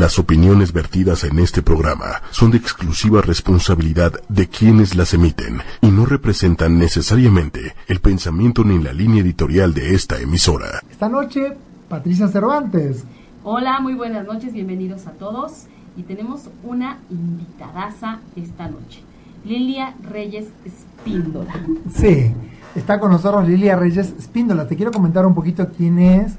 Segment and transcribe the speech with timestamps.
[0.00, 5.88] Las opiniones vertidas en este programa son de exclusiva responsabilidad de quienes las emiten y
[5.90, 10.80] no representan necesariamente el pensamiento ni la línea editorial de esta emisora.
[10.90, 11.52] Esta noche,
[11.90, 13.04] Patricia Cervantes.
[13.44, 15.66] Hola, muy buenas noches, bienvenidos a todos.
[15.98, 19.02] Y tenemos una invitadaza esta noche,
[19.44, 21.52] Lilia Reyes Espíndola.
[21.94, 22.32] Sí,
[22.74, 24.66] está con nosotros Lilia Reyes Espíndola.
[24.66, 26.32] Te quiero comentar un poquito quién es.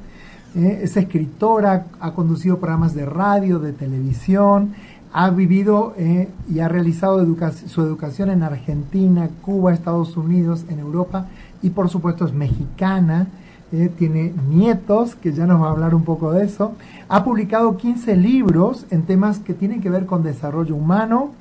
[0.53, 4.73] Eh, es escritora, ha conducido programas de radio, de televisión,
[5.13, 7.25] ha vivido eh, y ha realizado
[7.67, 11.27] su educación en Argentina, Cuba, Estados Unidos, en Europa
[11.61, 13.27] y por supuesto es mexicana.
[13.71, 16.73] Eh, tiene nietos, que ya nos va a hablar un poco de eso.
[17.07, 21.31] Ha publicado 15 libros en temas que tienen que ver con desarrollo humano,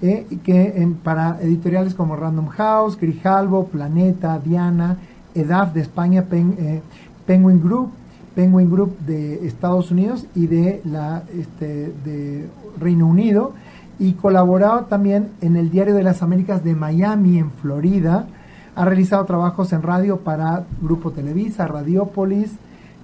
[0.00, 4.98] que para editoriales como Random House, Grijalvo, Planeta, Diana,
[5.34, 6.26] EDAF de España,
[7.24, 7.92] Penguin Group,
[8.36, 12.46] Penguin Group de Estados Unidos y de la este, de
[12.78, 13.54] Reino Unido
[13.98, 18.26] y colaborado también en el Diario de las Américas de Miami en Florida.
[18.76, 22.52] Ha realizado trabajos en radio para Grupo Televisa, Radiopolis,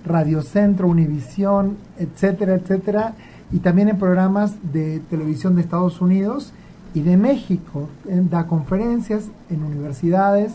[0.05, 3.15] Radio Centro, Univisión, etcétera, etcétera,
[3.51, 6.53] y también en programas de televisión de Estados Unidos
[6.93, 7.89] y de México.
[8.05, 10.53] Da conferencias en universidades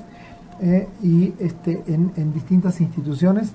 [0.62, 3.53] eh, y este, en, en distintas instituciones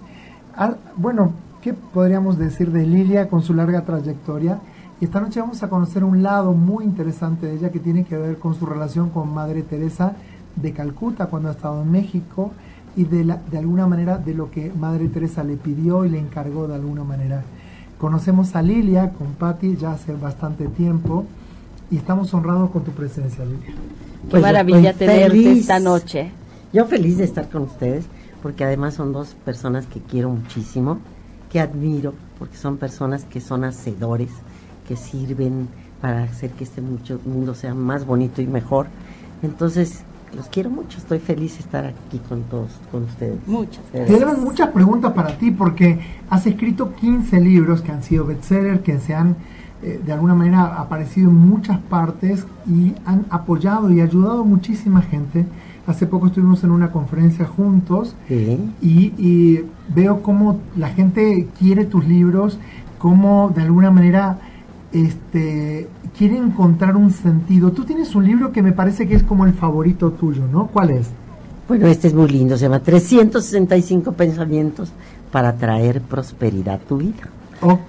[0.56, 4.58] Ah, bueno, ¿qué podríamos decir de Lilia con su larga trayectoria?
[5.00, 8.17] Y esta noche vamos a conocer un lado muy interesante de ella que tiene que
[8.17, 10.12] ver con su relación con Madre Teresa
[10.55, 12.53] de Calcuta cuando ha estado en México
[12.95, 16.19] y de, la, de alguna manera de lo que Madre Teresa le pidió y le
[16.19, 17.42] encargó de alguna manera.
[17.98, 21.25] Conocemos a Lilia con Patti ya hace bastante tiempo
[21.91, 23.67] y estamos honrados con tu presencia, Lilia.
[23.67, 26.30] Qué pues maravilla tenerte esta noche.
[26.73, 28.05] Yo feliz de estar con ustedes
[28.43, 30.98] porque además son dos personas que quiero muchísimo,
[31.51, 34.31] que admiro, porque son personas que son hacedores,
[34.89, 35.69] que sirven
[36.01, 38.87] para hacer que este mundo sea más bonito y mejor.
[39.43, 40.03] Entonces,
[40.35, 43.39] los quiero mucho, estoy feliz de estar aquí con todos, con ustedes.
[43.47, 43.85] Muchas.
[43.92, 48.98] Tenemos muchas preguntas para ti porque has escrito 15 libros que han sido bestseller, que
[48.98, 49.36] se han
[49.83, 55.03] eh, de alguna manera aparecido en muchas partes y han apoyado y ayudado a muchísima
[55.03, 55.45] gente
[55.87, 58.15] Hace poco estuvimos en una conferencia juntos
[58.81, 59.61] y,
[59.95, 62.59] veo cómo la gente quiere tus libros,
[62.98, 64.39] cómo de alguna manera
[64.92, 67.73] este, quiere encontrar un sentido.
[67.73, 70.69] Tú tienes un libro que me parece que es como el favorito tuyo, ¿no?
[70.69, 71.09] ¿Cuál es?
[71.69, 74.92] Bueno, este es muy lindo, se llama 365 pensamientos
[75.31, 77.29] para traer prosperidad a tu vida.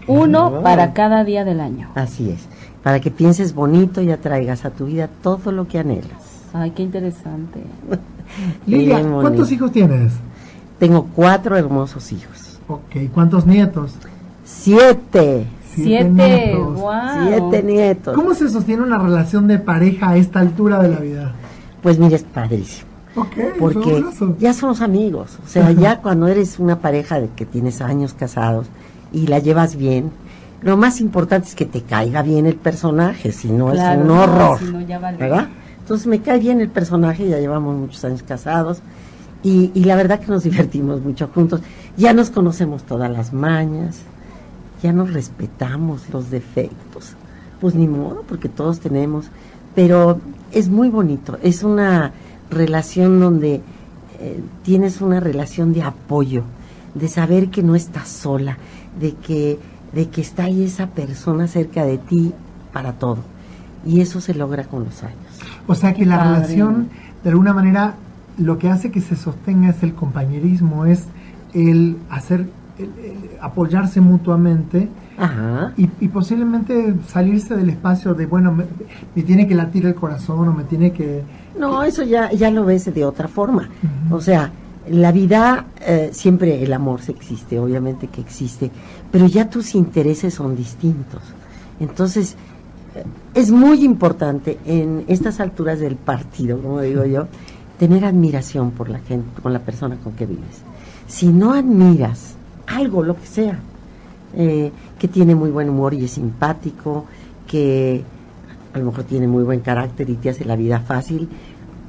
[0.07, 1.89] Uno para cada día del año.
[1.95, 2.47] Así es,
[2.83, 6.32] para que pienses bonito y atraigas a tu vida todo lo que anhelas.
[6.53, 7.59] Ay, qué interesante.
[8.67, 10.13] Lilia, ¿cuántos hijos tienes?
[10.79, 12.59] Tengo cuatro hermosos hijos.
[12.67, 13.95] Ok, ¿cuántos nietos?
[14.45, 15.47] Siete.
[15.73, 16.79] Siete, nietos.
[17.23, 18.15] Siete nietos.
[18.15, 21.33] ¿Cómo se sostiene una relación de pareja a esta altura de la vida?
[21.81, 22.93] Pues mira, es padrísimo.
[23.15, 24.03] Okay, porque
[24.39, 25.39] ya somos amigos.
[25.43, 28.67] O sea, ya cuando eres una pareja de que tienes años casados
[29.11, 30.11] y la llevas bien,
[30.61, 34.59] lo más importante es que te caiga bien el personaje, si no es un horror.
[34.59, 35.17] Si no, ya vale.
[35.17, 35.47] ¿Verdad?
[35.83, 38.81] Entonces me cae bien el personaje, ya llevamos muchos años casados
[39.43, 41.59] y, la verdad que nos divertimos mucho juntos.
[41.97, 43.99] Ya nos conocemos todas las mañas,
[44.81, 47.15] ya nos respetamos los defectos.
[47.59, 49.25] Pues ni modo, porque todos tenemos,
[49.75, 50.21] pero
[50.53, 52.13] es muy bonito, es una
[52.49, 53.61] relación donde
[54.19, 56.43] eh, tienes una relación de apoyo,
[56.93, 58.57] de saber que no estás sola,
[58.99, 59.59] de que,
[59.91, 62.33] de que está ahí esa persona cerca de ti
[62.71, 63.19] para todo.
[63.85, 65.22] Y eso se logra con los años.
[65.67, 66.89] O sea que la relación,
[67.23, 67.95] de alguna manera,
[68.37, 71.05] lo que hace que se sostenga es el compañerismo, es
[71.53, 72.47] el hacer,
[73.41, 74.89] apoyarse mutuamente
[75.77, 78.65] Y, posiblemente salirse del espacio de, bueno, me,
[79.23, 81.23] tiene que latir el corazón o me tiene que...
[81.57, 83.69] No, eso ya, ya lo ves de otra forma.
[84.09, 84.51] O sea,
[84.89, 88.71] la vida, eh, siempre el amor se existe, obviamente que existe,
[89.11, 91.21] pero ya tus intereses son distintos.
[91.79, 92.35] Entonces,
[93.33, 97.27] es muy importante en estas alturas del partido, como digo yo,
[97.79, 100.61] tener admiración por la gente, con la persona con que vives.
[101.07, 102.35] Si no admiras
[102.67, 103.59] algo, lo que sea,
[104.35, 107.05] eh, que tiene muy buen humor y es simpático,
[107.47, 108.03] que
[108.73, 111.29] a lo mejor tiene muy buen carácter y te hace la vida fácil,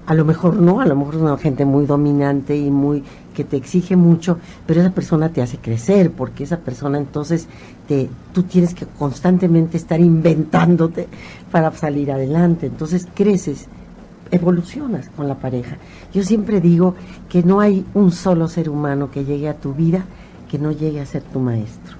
[0.06, 3.02] a lo mejor no, a lo mejor es una gente muy dominante y muy
[3.34, 7.48] que te exige mucho, pero esa persona te hace crecer, porque esa persona entonces
[7.88, 11.08] te, tú tienes que constantemente estar inventándote
[11.50, 13.66] para salir adelante, entonces creces,
[14.30, 15.76] evolucionas con la pareja.
[16.12, 16.94] Yo siempre digo
[17.28, 20.04] que no hay un solo ser humano que llegue a tu vida
[20.50, 21.96] que no llegue a ser tu maestro.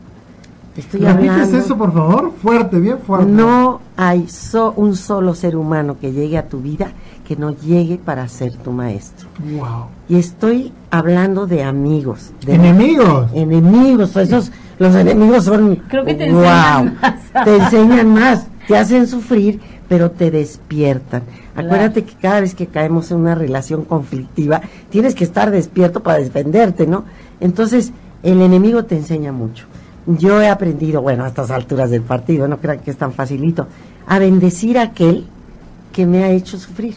[0.77, 1.59] Estoy ¿Repites hablando.
[1.59, 2.33] eso, por favor?
[2.43, 3.31] Fuerte, bien fuerte.
[3.31, 6.93] No hay so- un solo ser humano que llegue a tu vida
[7.27, 9.29] que no llegue para ser tu maestro.
[9.57, 9.87] Wow.
[10.09, 13.31] Y estoy hablando de amigos, de Enemigos.
[13.35, 14.17] enemigos.
[14.17, 15.77] Esos, los enemigos son.
[15.89, 17.45] Creo que te enseñan más.
[17.45, 21.23] Te enseñan más, te hacen sufrir, pero te despiertan.
[21.57, 24.61] Acuérdate que cada vez que caemos en una relación conflictiva,
[24.91, 27.05] tienes que estar despierto para defenderte, ¿no?
[27.41, 27.93] Entonces,
[28.23, 29.67] el enemigo te enseña mucho.
[30.07, 33.69] Yo he aprendido, bueno, a estas alturas del partido, no crean que es tan facilito,
[34.07, 35.27] a bendecir a aquel
[35.93, 36.97] que me ha hecho sufrir.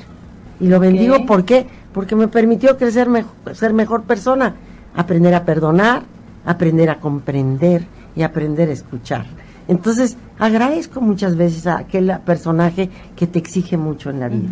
[0.59, 1.67] Y lo bendigo, ¿por qué?
[1.93, 4.55] Porque me permitió crecer, mejor, ser mejor persona,
[4.95, 6.03] aprender a perdonar,
[6.47, 7.85] aprender a comprender
[8.15, 9.25] y aprender a escuchar.
[9.67, 14.47] Entonces, agradezco muchas veces a aquel personaje que te exige mucho en la vida.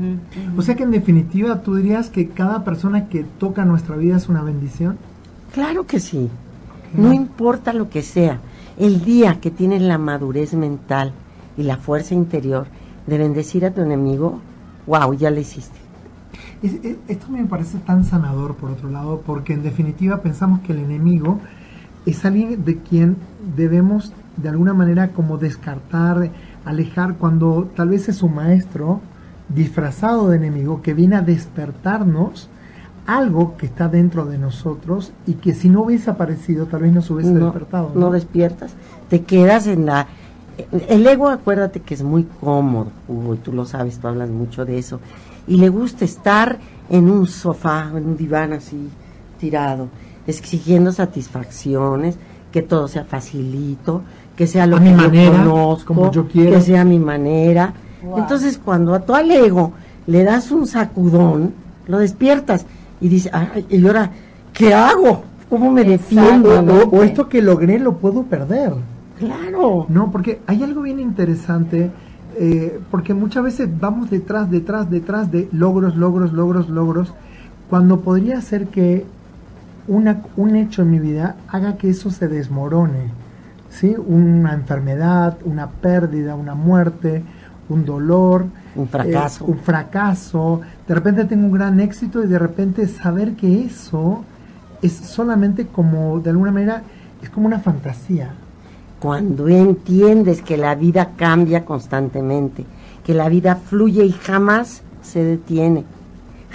[0.57, 4.27] O sea que en definitiva tú dirías que cada persona que toca nuestra vida es
[4.29, 4.97] una bendición.
[5.53, 6.29] Claro que sí.
[6.97, 8.39] No importa lo que sea.
[8.77, 11.13] El día que tienes la madurez mental
[11.57, 12.67] y la fuerza interior
[13.07, 14.41] de bendecir a tu enemigo,
[14.85, 15.79] wow, ya lo hiciste.
[16.61, 20.73] Es- es- esto me parece tan sanador por otro lado, porque en definitiva pensamos que
[20.73, 21.39] el enemigo
[22.05, 23.17] es alguien de quien
[23.55, 26.29] debemos de alguna manera como descartar,
[26.65, 29.01] alejar, cuando tal vez es un maestro
[29.49, 32.49] disfrazado de enemigo que viene a despertarnos
[33.05, 37.09] algo que está dentro de nosotros y que si no hubiese aparecido tal vez nos
[37.11, 37.91] hubiese no, despertado.
[37.93, 38.73] no despiertas,
[39.09, 40.07] te quedas en la...
[40.87, 44.65] El ego, acuérdate que es muy cómodo, Hugo, y tú lo sabes, tú hablas mucho
[44.65, 45.01] de eso,
[45.47, 46.57] y le gusta estar
[46.89, 48.89] en un sofá, en un diván así,
[49.37, 49.89] tirado,
[50.27, 52.17] exigiendo satisfacciones,
[52.51, 54.01] que todo sea facilito,
[54.35, 56.51] que sea lo A que mi yo manera, conozco, como yo quiero.
[56.51, 57.73] que sea a mi manera.
[58.03, 58.19] Wow.
[58.19, 59.73] Entonces, cuando a tu al ego
[60.07, 61.53] le das un sacudón,
[61.87, 62.65] lo despiertas
[63.01, 64.11] y dices, "Ay, ¿y ahora
[64.53, 65.23] qué hago?
[65.49, 66.49] ¿Cómo me defiendo?
[66.59, 68.73] O- o esto que logré lo puedo perder.
[69.19, 69.85] Claro.
[69.89, 71.91] No, porque hay algo bien interesante,
[72.37, 77.13] eh, porque muchas veces vamos detrás, detrás, detrás de logros, logros, logros, logros,
[77.69, 79.05] cuando podría ser que
[79.87, 83.11] una, un hecho en mi vida haga que eso se desmorone,
[83.69, 83.95] ¿sí?
[84.07, 87.23] Una enfermedad, una pérdida, una muerte,
[87.69, 88.45] un dolor,
[88.75, 89.45] Un fracaso.
[89.45, 94.23] eh, un fracaso, de repente tengo un gran éxito y de repente saber que eso
[94.81, 96.83] es solamente como, de alguna manera,
[97.21, 98.29] es como una fantasía.
[98.99, 102.65] Cuando entiendes que la vida cambia constantemente,
[103.03, 105.83] que la vida fluye y jamás se detiene,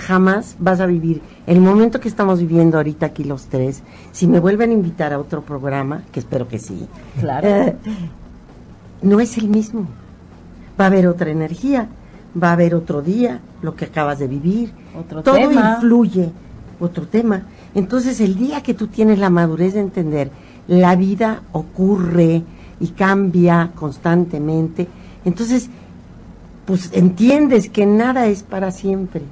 [0.01, 3.83] jamás vas a vivir el momento que estamos viviendo ahorita aquí los tres.
[4.13, 6.87] Si me vuelven a invitar a otro programa, que espero que sí,
[7.21, 7.47] Claro.
[7.49, 7.77] eh,
[9.03, 9.87] no es el mismo.
[10.81, 11.89] Va a haber otra energía,
[12.41, 14.73] va a haber otro día, lo que acabas de vivir.
[14.99, 15.75] Otro Todo tema.
[15.77, 16.31] influye,
[16.81, 17.43] otro tema.
[17.75, 20.31] Entonces, el día que tú tienes la madurez de entender,
[20.67, 22.43] la vida ocurre
[22.81, 24.89] y cambia constantemente,
[25.25, 25.69] entonces,
[26.67, 29.23] pues entiendes que nada es para siempre,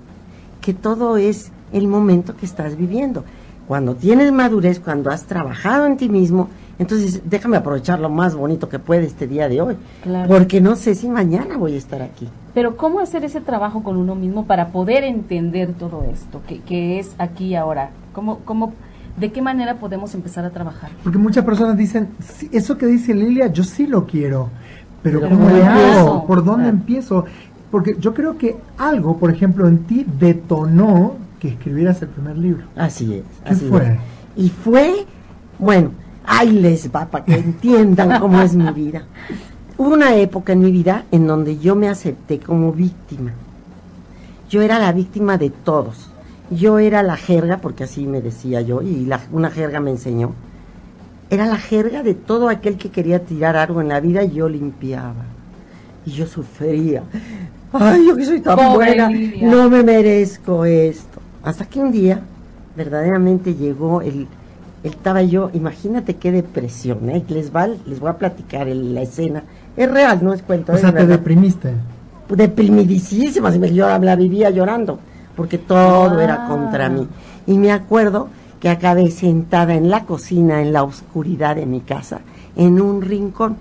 [0.60, 3.24] que todo es el momento que estás viviendo.
[3.66, 8.68] Cuando tienes madurez, cuando has trabajado en ti mismo, entonces déjame aprovechar lo más bonito
[8.68, 10.28] que puede este día de hoy, Claro.
[10.28, 12.28] porque no sé si mañana voy a estar aquí.
[12.54, 16.98] Pero ¿cómo hacer ese trabajo con uno mismo para poder entender todo esto que, que
[16.98, 17.90] es aquí y ahora?
[18.14, 18.72] ¿Cómo, cómo,
[19.18, 20.90] ¿De qué manera podemos empezar a trabajar?
[21.02, 24.48] Porque muchas personas dicen, "Sí, eso que dice Lilia, yo sí lo quiero,
[25.02, 26.26] pero Pero ¿cómo ¿cómo le hago?
[26.26, 26.78] ¿Por dónde Claro.
[26.78, 27.24] empiezo?
[27.70, 32.64] Porque yo creo que algo, por ejemplo, en ti detonó que escribieras el primer libro.
[32.76, 33.22] Así es.
[33.44, 33.86] ¿Qué así fue?
[33.92, 33.98] es.
[34.36, 35.06] Y fue,
[35.58, 35.90] bueno,
[36.24, 39.02] ahí les va para que entiendan cómo es mi vida.
[39.76, 43.32] Hubo una época en mi vida en donde yo me acepté como víctima.
[44.48, 46.10] Yo era la víctima de todos.
[46.50, 50.32] Yo era la jerga, porque así me decía yo, y la- una jerga me enseñó.
[51.30, 54.48] Era la jerga de todo aquel que quería tirar algo en la vida y yo
[54.48, 55.26] limpiaba.
[56.06, 57.02] Y yo sufría.
[57.72, 59.48] Ay, yo que soy tan Pobre buena, Lidia.
[59.50, 61.20] no me merezco esto.
[61.42, 62.20] Hasta que un día,
[62.76, 64.26] verdaderamente llegó el,
[64.82, 67.24] estaba yo, imagínate qué depresión, ¿eh?
[67.28, 69.42] Les, va, les voy a platicar el- la escena.
[69.76, 70.72] Es real, no es cuento.
[70.72, 71.72] O es sea, te deprimiste.
[72.28, 74.98] deprimidísima, si me- yo la vivía llorando,
[75.36, 76.22] porque todo Ah.
[76.22, 77.06] era contra mí.
[77.46, 78.28] Y me acuerdo
[78.60, 82.20] que acabé sentada en la cocina, en la oscuridad de mi casa,
[82.56, 83.56] en un rincón,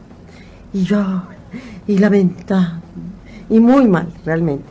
[0.73, 1.23] y yo,
[1.87, 2.81] y lamentando,
[3.49, 4.65] y muy mal, realmente.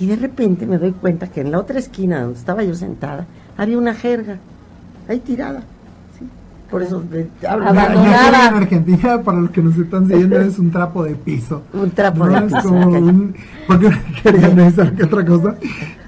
[0.00, 3.26] Y de repente me doy cuenta que en la otra esquina donde estaba yo sentada,
[3.56, 4.38] había una jerga,
[5.08, 5.60] ahí tirada.
[6.18, 6.26] ¿sí?
[6.70, 7.02] Por eso
[7.48, 7.94] hablo- Abandonada.
[7.94, 11.62] La jerga en Argentina, para los que nos están siguiendo, es un trapo de piso.
[11.74, 13.34] Un trapo No de es piso, un-
[13.66, 15.54] porque una jerga no es que otra cosa.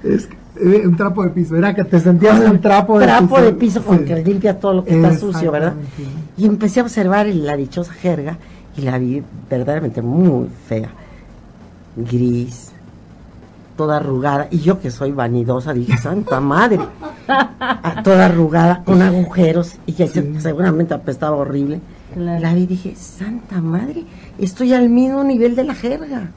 [0.03, 0.27] Es
[0.57, 3.41] eh, un trapo de piso, era que te sentías un trapo de trapo piso.
[3.45, 4.05] de piso con Sí.
[4.05, 5.73] que limpia todo lo que está sucio, ¿verdad?
[6.37, 8.37] Y empecé a observar la dichosa jerga
[8.77, 10.89] y la vi verdaderamente muy fea,
[11.95, 12.71] gris,
[13.77, 14.47] toda arrugada.
[14.51, 16.79] Y yo que soy vanidosa dije, santa madre,
[17.27, 20.35] Ah, toda arrugada, con agujeros y que Sí.
[20.39, 21.81] seguramente apestaba horrible.
[22.13, 22.39] Claro.
[22.39, 24.03] La vi y dije, santa madre,
[24.37, 26.29] estoy al mismo nivel de la jerga.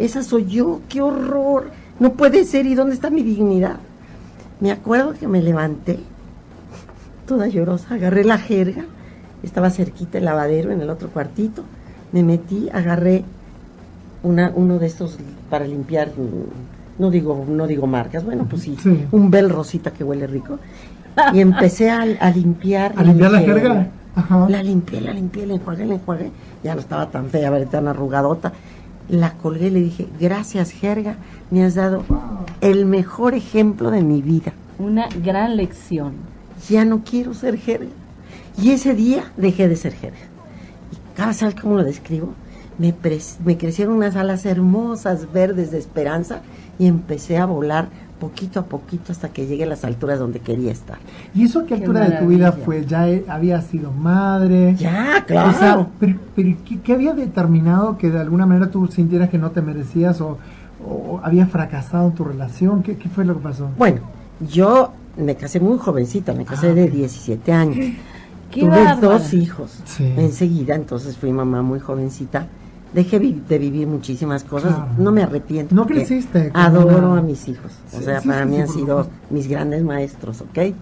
[0.00, 1.70] Esa soy yo, qué horror.
[2.00, 3.76] No puede ser, ¿y dónde está mi dignidad?
[4.58, 6.00] Me acuerdo que me levanté,
[7.26, 8.84] toda llorosa, agarré la jerga,
[9.44, 11.62] estaba cerquita el lavadero en el otro cuartito,
[12.12, 13.24] me metí, agarré
[14.24, 15.16] una, uno de estos
[15.48, 16.10] para limpiar,
[16.98, 19.04] no digo, no digo marcas, bueno, pues sí, Sí.
[19.12, 20.58] un bel rosita que huele rico,
[21.32, 22.92] y empecé a, a limpiar.
[22.96, 23.86] ¿A limpiar la jerga?
[24.16, 24.46] Ajá.
[24.48, 26.30] La limpié, la limpié, la enjuagué, la enjuagué,
[26.62, 28.52] ya no estaba tan fea, tan arrugadota.
[29.08, 31.16] La colgué y le dije, gracias jerga,
[31.50, 32.04] me has dado
[32.60, 36.12] el mejor ejemplo de mi vida Una gran lección.
[36.70, 37.90] ya no quiero ser jerga.
[38.56, 40.16] Y ese día dejé de ser jerga.
[40.92, 42.32] Y cada vez cómo lo describo,
[42.78, 46.40] me, crecieron unas alas hermosas, verdes de esperanza,
[46.78, 47.88] y empecé a volar
[48.20, 50.98] poquito a poquito hasta que llegué a las alturas donde quería estar.
[51.34, 52.84] ¿Y eso a qué Qué altura de tu vida fue?
[52.86, 54.74] ¿Ya eh, había sido madre?
[54.76, 55.88] Ya, O sea, claro.
[56.00, 59.62] pero, pero ¿qué, qué había determinado que de alguna manera tú sintieras que no te
[59.62, 60.38] merecías o,
[60.86, 62.82] o había fracasado en tu relación?
[62.82, 63.68] ¿Qué, qué fue lo que pasó?
[63.76, 64.00] Bueno,
[64.48, 66.90] yo me casé muy jovencita, me casé Ah, de ok.
[66.90, 67.76] 17 años.
[68.50, 70.14] Qué Tuve dos hijos Sí.
[70.16, 72.46] enseguida, entonces fui mamá muy jovencita.
[72.94, 74.90] Dejé vi- de vivir muchísimas cosas, Claro.
[74.98, 75.74] no me arrepiento.
[75.74, 78.68] No creciste Adoro una- a mis hijos, o Sí, sea, sí, para sí, mí han
[78.68, 80.72] sido mis grandes maestros, ¿ok?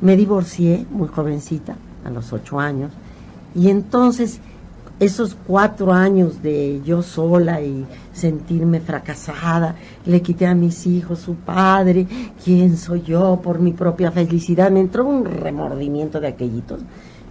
[0.00, 2.90] Me divorcié muy jovencita, a los ocho años,
[3.54, 4.40] y entonces
[5.00, 11.34] esos cuatro años de yo sola y sentirme fracasada, le quité a mis hijos su
[11.36, 12.06] padre,
[12.44, 16.80] quién soy yo por mi propia felicidad, me entró un remordimiento de aquellitos,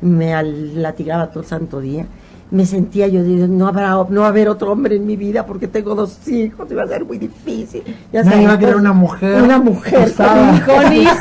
[0.01, 0.33] me
[0.75, 2.05] latigaba todo el santo día,
[2.53, 5.45] me sentía yo, digo, no habrá, no va a haber otro hombre en mi vida
[5.45, 7.81] porque tengo dos hijos, iba a ser muy difícil.
[8.13, 11.17] Ya sabes, va a querer una mujer Una mujer con, con hijos.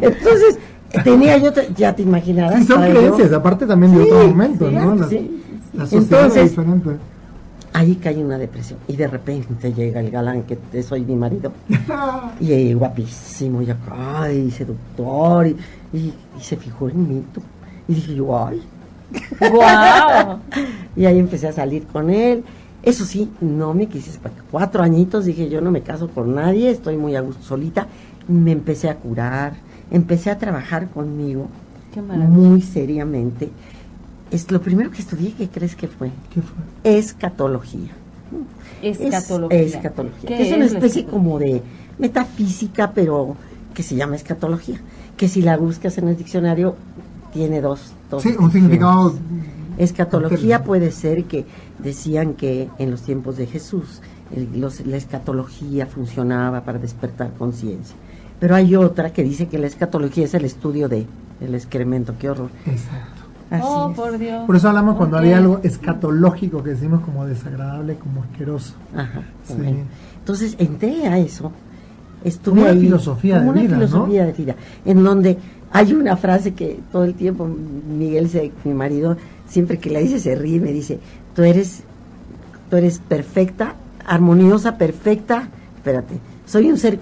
[0.00, 0.58] Entonces,
[1.04, 2.60] tenía yo, ya te imaginarás.
[2.60, 4.94] Sí, son yo- creencias, aparte también de otro momento, sí, ¿no?
[4.94, 5.42] La, sí.
[5.74, 6.90] la sociedad Entonces- es diferente.
[7.74, 11.16] Ahí caí en una depresión y de repente llega el galán que te- soy mi
[11.16, 11.52] marido
[12.38, 15.56] y eh, guapísimo y acá y seductor y,
[15.94, 17.40] y- y se fijó en mí tú.
[17.88, 18.60] y dije yo ay
[19.40, 20.38] ¡Guau!
[20.96, 22.44] y ahí empecé a salir con él
[22.82, 24.10] eso sí no me quise
[24.50, 27.86] cuatro añitos dije yo no me caso con nadie estoy muy a gusto solita
[28.28, 29.54] me empecé a curar
[29.90, 31.48] empecé a trabajar conmigo
[31.94, 32.28] Qué maravilla.
[32.28, 33.50] muy seriamente
[34.30, 36.98] es lo primero que estudié qué crees que fue ¿Qué fue?
[36.98, 37.90] escatología
[38.82, 39.60] es- Escatología.
[39.62, 41.62] escatología, ¿Qué que es una especie como de
[41.98, 43.36] metafísica, pero
[43.74, 44.80] que se llama escatología.
[45.16, 46.74] Que si la buscas en el diccionario,
[47.32, 47.92] tiene dos.
[48.20, 49.14] Sí, un significado.
[49.78, 51.46] Escatología puede ser que
[51.78, 54.00] decían que en los tiempos de Jesús
[54.34, 57.96] el- los- la escatología funcionaba para despertar conciencia.
[58.38, 61.06] Pero hay otra que dice que la escatología es el estudio de
[61.40, 62.14] el excremento.
[62.18, 62.50] Qué horror.
[62.66, 63.22] Exacto.
[63.50, 63.96] Así Oh, es.
[63.96, 64.44] por Dios.
[64.46, 68.74] Por eso hablamos cuando había algo escatológico que decimos como desagradable, como asqueroso.
[68.96, 69.54] Ajá, Sí.
[69.58, 69.78] bueno.
[70.18, 71.52] Entonces entré a eso,
[72.24, 73.86] estuve Como una ahí, filosofía como de una vida, ¿no?
[73.86, 75.38] filosofía de vida, en donde
[75.72, 79.16] hay una frase que todo el tiempo Miguel, se, mi marido,
[79.48, 80.98] siempre que la dice se ríe y me dice,
[81.34, 81.82] tú eres,
[82.70, 83.74] tú eres perfecta,
[84.06, 86.14] armoniosa, perfecta, espérate,
[86.46, 86.98] soy un ser,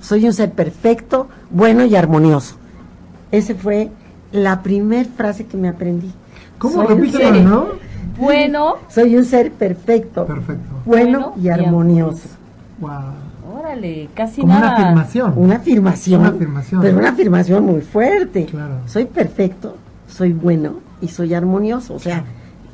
[0.00, 2.56] soy un ser perfecto, bueno y armonioso.
[3.30, 3.90] Ese fue
[4.32, 6.10] la primer frase que me aprendí.
[6.58, 6.82] ¿Cómo?
[6.84, 7.66] Repítelo, ser- ¿no?
[8.16, 10.62] Bueno, Soy un ser perfecto, Perfecto.
[10.84, 12.28] bueno, Bueno y y armonioso.
[12.78, 12.90] Wow.
[13.74, 14.76] Órale, casi Como una nada.
[14.84, 15.32] afirmación.
[15.36, 16.20] Una afirmación.
[16.20, 16.80] Una afirmación.
[16.82, 18.46] Pero una afirmación muy fuerte.
[18.46, 18.74] Claro.
[18.86, 19.76] Soy perfecto,
[20.08, 21.94] soy bueno y soy armonioso.
[21.94, 22.24] O sea,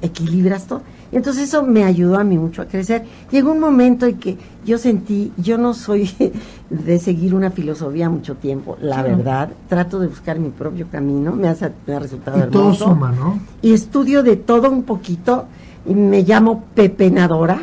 [0.03, 0.83] equilibras todo.
[1.13, 3.05] Y entonces eso me ayudó a mí mucho a crecer.
[3.33, 6.09] Llegó un momento en que yo sentí, yo no soy
[6.71, 9.17] de seguir una filosofía mucho tiempo, la Claro.
[9.17, 9.49] verdad.
[9.69, 12.85] Trato de buscar mi propio camino, me ha, sa- me ha resultado Y todo hermoso.
[12.91, 13.41] suma, ¿no?
[13.61, 15.47] Y estudio de todo un poquito.
[15.87, 17.59] y me llamo pepenadora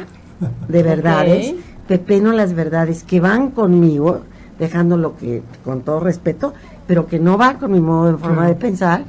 [0.67, 1.51] de verdades.
[1.51, 1.55] Ok.
[1.87, 4.21] Pepeno las verdades que van conmigo,
[4.59, 6.53] dejando lo que, con todo respeto,
[6.85, 9.03] pero que no va con mi modo de forma de pensar.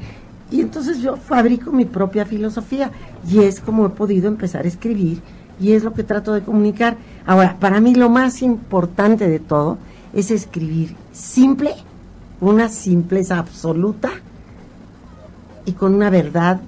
[0.51, 2.91] Y entonces yo fabrico mi propia filosofía
[3.29, 5.21] y es como he podido empezar a escribir
[5.61, 6.97] y es lo que trato de comunicar.
[7.27, 9.79] Ahora, para mí lo más importante de todo
[10.15, 11.75] es escribir simple,
[12.41, 14.11] una simpleza absoluta
[15.65, 16.61] y con una verdad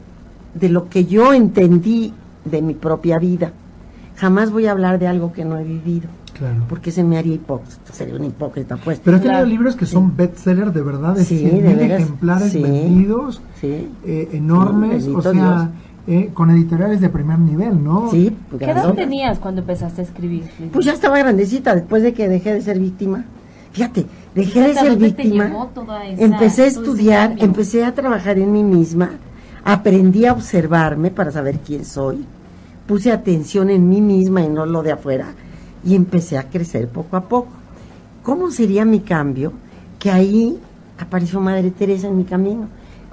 [0.54, 2.12] de lo que yo entendí
[2.44, 3.52] de mi propia vida.
[4.20, 6.08] Jamás voy a hablar de algo que no he vivido.
[6.38, 6.64] Claro.
[6.70, 8.98] porque se me haría hipócrita, sería un hipócrita pues.
[9.04, 9.50] Pero has tenido Claro.
[9.50, 12.62] libros que son bestsellers de verdad, de Sí, 100.000 de veras, ejemplares sí.
[12.62, 15.70] vendidos, sí, eh, enormes, Sí, o sea,
[16.06, 18.10] eh, con editoriales de primer nivel, ¿no?
[18.10, 20.44] sí, ¿Qué edad tenías cuando empezaste a escribir?
[20.72, 23.22] Pues ya estaba grandecita después de que dejé de ser víctima.
[23.72, 25.44] Fíjate, dejé de ¿Hasta ser víctima.
[25.46, 29.10] llevó toda esa- Empecé a estudiar, empecé a trabajar en mí misma,
[29.62, 32.24] aprendí a observarme para saber quién soy,
[32.90, 35.32] puse atención en mí misma y no lo de afuera,
[35.84, 37.52] y empecé a crecer poco a poco.
[38.24, 39.52] ¿Cómo sería mi cambio?
[40.00, 40.58] Que ahí
[40.98, 42.66] apareció Madre Teresa en mi camino.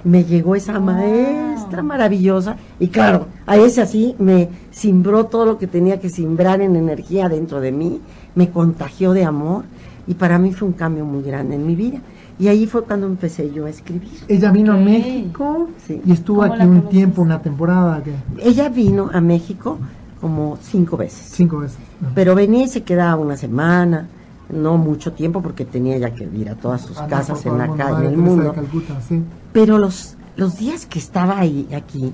[0.04, 5.68] Me llegó esa maestra maravillosa y claro, a ese así me simbró todo lo que
[5.68, 8.02] tenía que simbrar en energía dentro de mí,
[8.34, 9.64] me contagió de amor
[10.08, 12.00] y para mí fue un cambio muy grande en mi vida.
[12.40, 14.12] Y ahí fue cuando empecé yo a escribir.
[14.28, 16.02] Ella vino a México Sí.
[16.06, 16.92] y estuvo ¿Cómo aquí un conociste?
[16.92, 18.02] tiempo, una temporada,
[18.38, 19.80] Ella vino a México
[20.22, 21.78] como cinco veces, cinco veces.
[22.02, 22.10] ¿no?
[22.14, 24.08] pero venía y se quedaba una semana,
[24.50, 27.68] no mucho tiempo porque tenía ya que ir a todas sus Andar casas en la
[27.76, 28.54] calle, en el mundo.
[28.54, 29.22] Calcuta, sí.
[29.52, 32.14] Pero los, los días que estaba ahí, aquí,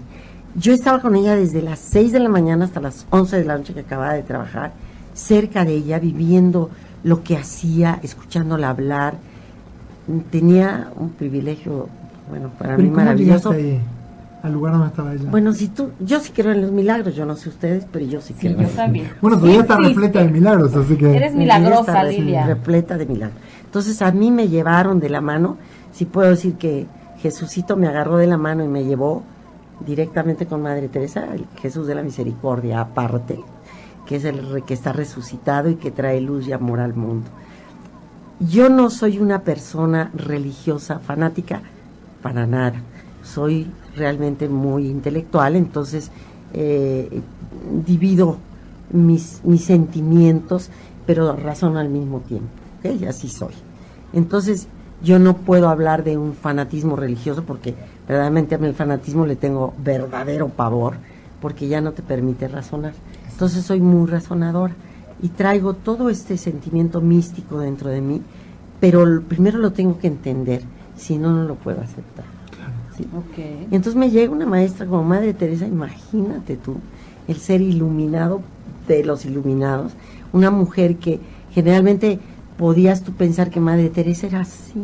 [0.56, 3.58] yo estaba con ella desde las 6 de la mañana hasta las 11 de la
[3.58, 4.72] noche que acababa de trabajar,
[5.14, 6.70] cerca de ella, viviendo
[7.04, 9.16] lo que hacía, escuchándola hablar.
[10.32, 11.88] Tenía un privilegio,
[12.30, 13.52] bueno, para mí ¿y ¿Cómo maravilloso.
[13.52, 13.80] ahí,
[14.42, 15.30] al lugar donde estaba ella?
[15.32, 18.20] Bueno, si tú, yo sí creo en los milagros, yo no sé ustedes, pero yo
[18.20, 18.62] sí Sí, creo.
[18.68, 19.08] yo también.
[19.22, 19.94] Bueno, tu Sí vida está existe.
[20.02, 21.16] repleta de milagros, así que...
[21.16, 22.46] Eres milagrosa, está Lilia.
[22.46, 23.40] Repleta de milagros.
[23.64, 25.58] Entonces a mí me llevaron de la mano,
[25.94, 26.86] si puedo decir que
[27.20, 29.24] Jesucito me agarró de la mano y me llevó
[29.86, 33.40] directamente con Madre Teresa, el Jesús de la Misericordia aparte,
[34.06, 37.30] que es el re- que está resucitado y que trae luz y amor al mundo.
[38.40, 41.62] Yo no soy una persona religiosa, fanática,
[42.22, 42.82] para nada.
[43.24, 46.12] Soy realmente muy intelectual, entonces
[46.54, 47.22] eh,
[47.86, 48.38] divido
[48.92, 50.70] mis, mis sentimientos,
[51.06, 52.50] pero razono al mismo tiempo.
[52.80, 53.02] ¿ok?
[53.02, 53.54] Y así soy.
[54.14, 54.68] Entonces,
[55.04, 57.76] yo no puedo hablar de un fanatismo religioso porque
[58.08, 60.96] verdaderamente a mí el fanatismo le tengo verdadero pavor,
[61.42, 62.94] porque ya no te permite razonar.
[63.32, 64.74] Entonces, soy muy razonadora
[65.24, 68.22] y traigo todo este sentimiento místico dentro de mí,
[68.82, 70.62] pero primero lo tengo que entender,
[70.98, 72.26] si no, no lo puedo aceptar.
[72.98, 73.08] ¿sí?
[73.72, 76.76] Entonces me llega una maestra como Madre Teresa, imagínate tú,
[77.30, 78.42] el ser iluminado
[78.86, 79.94] de los iluminados,
[80.34, 81.22] una mujer que
[81.52, 82.20] generalmente
[82.58, 84.84] podías tú pensar que Madre Teresa era así,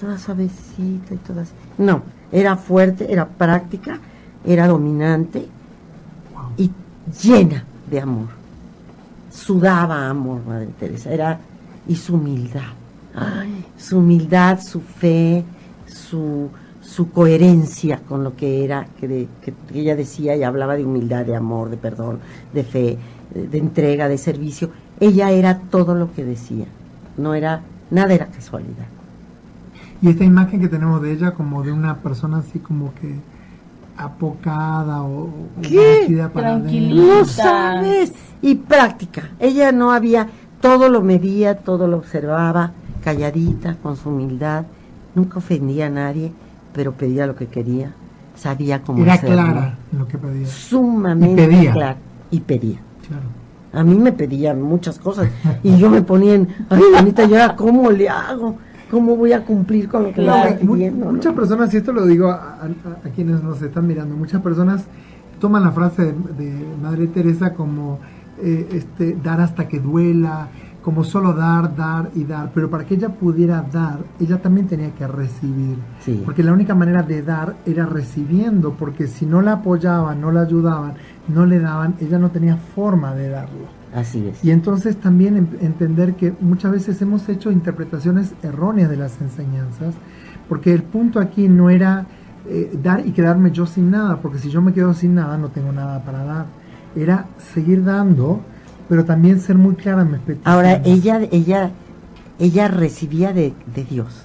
[0.00, 1.52] toda suavecita y toda así.
[1.78, 4.00] No, era fuerte, era práctica,
[4.44, 5.46] era dominante
[6.56, 6.68] y
[7.22, 8.37] llena de amor.
[9.44, 11.38] Sudaba amor, Madre Teresa, era
[11.86, 12.72] y su humildad.
[13.76, 15.44] Su humildad, su fe,
[15.86, 16.48] su,
[16.80, 21.36] su coherencia con lo que era, que- que ella decía y hablaba de humildad, de
[21.36, 22.18] amor, de perdón,
[22.52, 22.98] de fe,
[23.34, 24.70] de, de entrega, de servicio.
[25.00, 26.66] Ella era todo lo que decía.
[27.16, 28.86] No era, nada era casualidad.
[30.02, 33.14] Y esta imagen que tenemos de ella como de una persona así como que
[33.98, 35.30] apocada o, o
[35.60, 36.28] ¿Qué?
[36.32, 36.58] para.
[36.58, 38.12] No sabes.
[38.40, 39.30] Y práctica.
[39.40, 40.28] Ella no había,
[40.60, 44.64] todo lo medía, todo lo observaba, calladita, con su humildad.
[45.14, 46.32] Nunca ofendía a nadie,
[46.72, 47.92] pero pedía lo que quería.
[48.36, 49.34] Sabía cómo Era hacerlo.
[49.34, 50.46] clara en lo que pedía.
[50.46, 51.72] Sumamente Y pedía.
[51.72, 51.96] clara.
[52.30, 52.78] Y pedía.
[53.08, 53.24] Claro.
[53.72, 55.28] A mí me pedían muchas cosas
[55.62, 58.56] y yo me ponía en, ay, ya, ¿cómo le hago?
[58.90, 60.44] ¿Cómo voy a cumplir con lo que Claro.
[60.44, 61.04] me está Mu- pidiendo?
[61.06, 61.12] no?
[61.12, 64.84] muchas personas, y esto lo digo a, a- a quienes nos están mirando, muchas personas
[65.40, 66.12] toman la frase de,
[66.44, 67.98] de Madre Teresa como
[68.40, 70.48] eh, este, dar hasta que duela,
[70.82, 74.90] como solo dar, dar y dar, pero para que ella pudiera dar, ella también tenía
[74.94, 76.22] que recibir, Sí.
[76.24, 80.42] porque la única manera de dar era recibiendo, porque si no la apoyaban, no la
[80.42, 80.94] ayudaban,
[81.28, 83.78] no le daban, ella no tenía forma de darlo.
[83.94, 84.44] Así es.
[84.44, 89.94] Y entonces también entender que muchas veces hemos hecho interpretaciones erróneas de las enseñanzas,
[90.48, 92.06] porque el punto aquí no era
[92.48, 95.48] eh, dar y quedarme yo sin nada, porque si yo me quedo sin nada no
[95.48, 96.46] tengo nada para dar.
[96.96, 98.40] Era seguir dando,
[98.88, 100.46] pero también ser muy clara en mis peticiones.
[100.46, 101.70] Ahora, ella, ella,
[102.38, 104.24] ella recibía de, de Dios.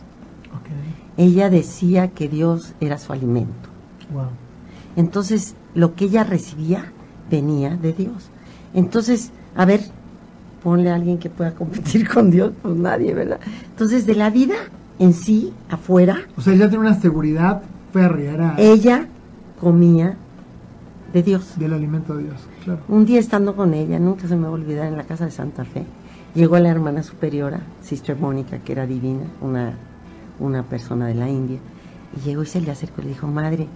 [1.16, 3.70] Ella decía que Dios era su alimento.
[4.12, 4.30] wow.
[4.96, 6.93] Entonces, lo que ella recibía
[7.34, 8.30] venía de Dios.
[8.76, 9.82] Entonces, a ver,
[10.64, 13.40] ponle a alguien que pueda competir con Dios, pues nadie, ¿verdad?
[13.72, 14.56] Entonces, de la vida
[15.00, 19.08] en sí, afuera, O sea, ella tiene una seguridad férrea, era ella
[19.60, 20.16] comía
[21.12, 21.58] de Dios.
[21.58, 22.82] del alimento de Dios, claro.
[22.88, 25.32] Un día estando con ella, nunca se me va a olvidar, en la casa de
[25.32, 25.84] Santa Fe,
[26.36, 29.74] llegó la hermana superiora, Sister Mónica, que era divina, una,
[30.40, 31.58] una persona de la India,
[32.16, 33.68] y llegó y se le acercó y le dijo, madre,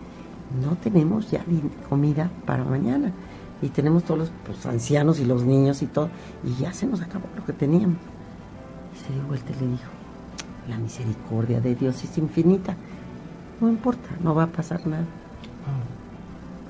[0.63, 1.43] no tenemos ya
[1.89, 3.11] comida para mañana.
[3.61, 6.09] Y tenemos todos los pues, ancianos y los niños y todo,
[6.43, 7.97] y ya se nos acabó lo que teníamos.
[8.93, 9.91] Y se dio vuelta y le dijo,
[10.67, 12.75] la misericordia de Dios es infinita,
[13.59, 15.05] no importa, no va a pasar nada.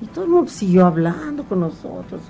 [0.00, 2.22] Y todo el mundo siguió hablando con nosotros.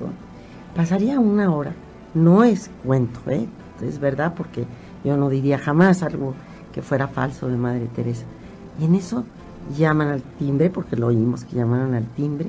[0.75, 1.75] Pasaría una hora,
[2.15, 3.47] no es cuento, ¿eh?
[3.83, 4.65] es verdad, porque
[5.05, 6.35] yo no diría jamás algo
[6.73, 8.25] que fuera falso de Madre Teresa.
[8.81, 9.25] Y en eso
[9.77, 12.49] llaman al timbre, porque lo oímos que llamaron al timbre,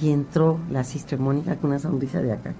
[0.00, 2.54] y entró la Sister Mónica con una sonrisa de acá.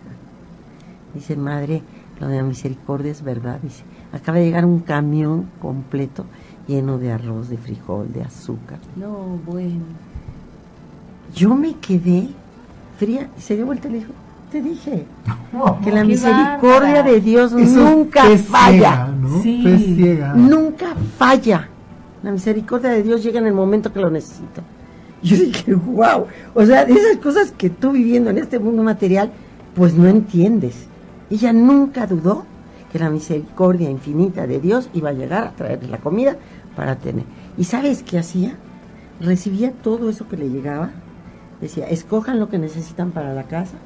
[1.14, 1.82] Dice, madre,
[2.20, 3.58] lo de la misericordia es verdad.
[3.62, 6.24] Dice, acaba de llegar un camión completo
[6.66, 8.78] lleno de arroz, de frijol, de azúcar.
[8.96, 9.82] No, bueno.
[11.34, 12.28] Yo me quedé
[12.98, 14.12] fría y se dio vuelta y le dijo,
[14.50, 15.06] te dije
[15.82, 19.06] que la misericordia de Dios nunca falla.
[20.34, 21.68] Nunca falla.
[22.22, 24.62] La misericordia de Dios llega en el momento que lo necesita.
[25.24, 29.30] Yo dije, wow, o sea, de esas cosas que tú viviendo en este mundo material,
[29.74, 30.86] pues no entiendes.
[31.30, 32.44] Ella nunca dudó
[32.92, 36.36] que la misericordia infinita de Dios iba a llegar a traerle la comida
[36.76, 37.24] para tener.
[37.56, 38.56] ¿Y sabes qué hacía?
[39.20, 40.90] Recibía todo eso que le llegaba,
[41.60, 43.76] decía, escojan lo que necesitan para la casa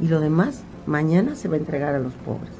[0.00, 2.52] y lo demás mañana se va a entregar a los pobres.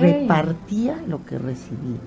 [0.00, 1.98] Repartía lo que recibía.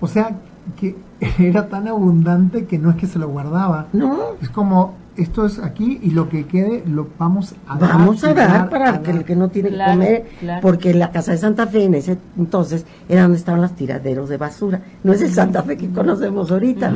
[0.00, 0.38] O sea,
[0.76, 0.96] que
[1.38, 3.88] era tan abundante que no es que se lo guardaba.
[3.92, 4.34] No.
[4.40, 7.90] Es como, esto es aquí y lo que quede lo vamos a dar.
[7.90, 10.26] Vamos a dar, para que el que no tiene que comer,
[10.62, 14.36] porque la casa de Santa Fe en ese entonces era donde estaban los tiraderos de
[14.36, 14.80] basura.
[15.02, 16.92] No es el Santa Fe que conocemos ahorita.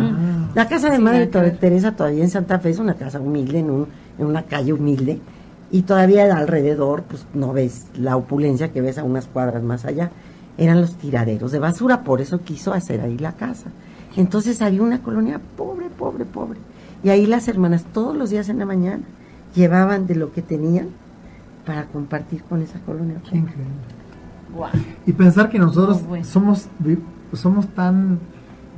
[0.54, 3.88] La casa de Madre Teresa todavía en Santa Fe es una casa humilde, en, un,
[4.18, 5.20] en una calle humilde,
[5.70, 10.10] y todavía alrededor, pues no ves la opulencia que ves a unas cuadras más allá
[10.58, 13.70] eran los tiraderos de basura, por eso quiso hacer ahí la casa.
[14.16, 16.60] Entonces había una colonia pobre, pobre, pobre.
[17.02, 19.02] Y ahí las hermanas todos los días en la mañana
[19.54, 20.88] llevaban de lo que tenían
[21.66, 23.16] para compartir con esa colonia.
[25.06, 26.68] Y pensar que nosotros somos,
[27.32, 28.18] somos tan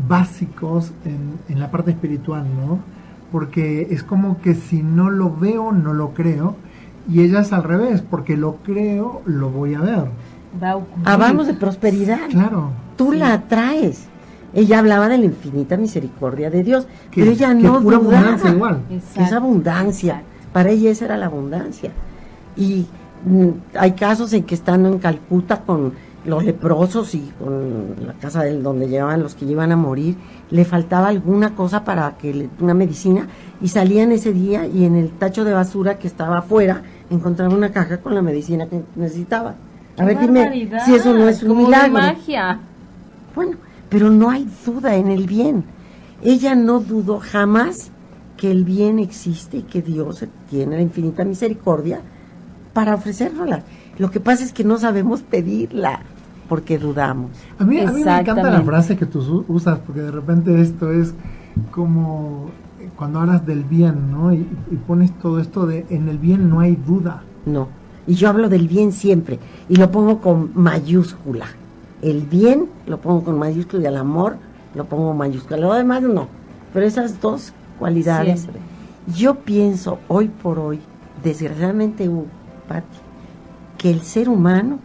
[0.08, 2.78] básicos en, en la parte espiritual, ¿no?
[3.32, 6.56] Porque es como que si no lo veo, no lo creo.
[7.08, 10.04] Y ella es al revés, porque lo creo, lo voy a ver.
[11.04, 12.28] Hablamos de prosperidad.
[12.30, 12.70] Claro.
[12.96, 14.06] Tú la atraes.
[14.54, 18.38] Ella hablaba de la infinita misericordia de Dios, pero ella no dudaba.
[18.48, 18.80] Igual.
[19.16, 20.22] Esa abundancia.
[20.52, 21.90] Para ella esa era la abundancia.
[22.56, 22.86] Y
[23.24, 25.92] mm, hay casos en que estando en Calcuta con
[26.24, 30.16] los leprosos y con la casa del donde llevaban los que iban a morir,
[30.50, 33.28] le faltaba alguna cosa para que una medicina
[33.60, 37.72] y salían ese día y en el tacho de basura que estaba afuera encontraba una
[37.72, 39.54] caja con la medicina que necesitaba.
[39.98, 41.92] A ver, dime si eso no es un milagro.
[41.92, 42.58] magia.
[43.34, 43.56] Bueno,
[43.88, 45.64] pero no hay duda en el bien.
[46.22, 47.90] Ella no dudó jamás
[48.36, 52.00] que el bien existe y que Dios tiene la infinita misericordia
[52.72, 53.62] para ofrecérnosla.
[53.98, 56.00] Lo que pasa es que no sabemos pedirla
[56.48, 57.30] porque dudamos.
[57.58, 60.90] A mí, a mí me encanta la frase que tú usas, porque de repente esto
[60.90, 61.14] es
[61.70, 62.50] como
[62.96, 64.32] cuando hablas del bien, ¿no?
[64.32, 67.22] Y, y pones todo esto de en el bien no hay duda.
[67.46, 69.38] No y yo hablo del bien siempre,
[69.68, 71.46] y lo pongo con mayúscula.
[72.02, 74.36] El bien lo pongo con mayúscula y el amor
[74.74, 75.56] lo pongo mayúscula.
[75.56, 76.28] Lo demás no.
[76.72, 78.46] Pero esas dos cualidades.
[79.16, 80.80] Yo pienso hoy por hoy,
[81.22, 82.10] desgraciadamente,
[82.68, 82.98] Pati,
[83.78, 84.78] que el ser humano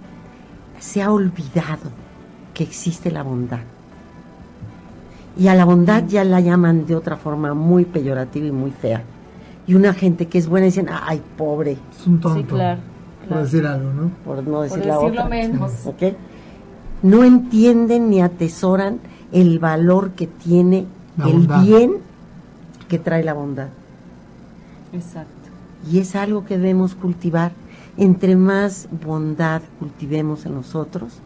[0.80, 1.90] se ha olvidado
[2.54, 3.60] que existe la bondad.
[5.38, 9.04] Y a la bondad ya la llaman de otra forma muy peyorativa y muy fea.
[9.68, 11.78] Y una gente que es buena dicen, ay, pobre.
[11.98, 12.40] Es un tonto.
[12.40, 12.89] Sí, claro
[13.30, 14.10] por decir algo, ¿no?
[14.26, 15.72] Por no decir decirlo menos.
[17.02, 19.00] No entienden ni atesoran
[19.32, 20.86] el valor que tiene
[21.26, 21.94] el bien
[22.90, 23.70] que trae la bondad.
[24.92, 25.32] Exacto.
[25.90, 27.54] Y es algo que debemos cultivar.
[27.96, 31.20] Entre más bondad cultivemos en nosotros,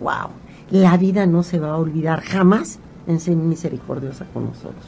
[0.00, 0.30] wow,
[0.70, 4.86] la vida no se va a olvidar jamás en ser misericordiosa con nosotros.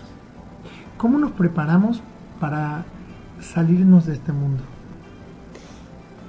[0.96, 2.00] ¿Cómo nos preparamos
[2.40, 2.84] para
[3.40, 4.62] salirnos de este mundo?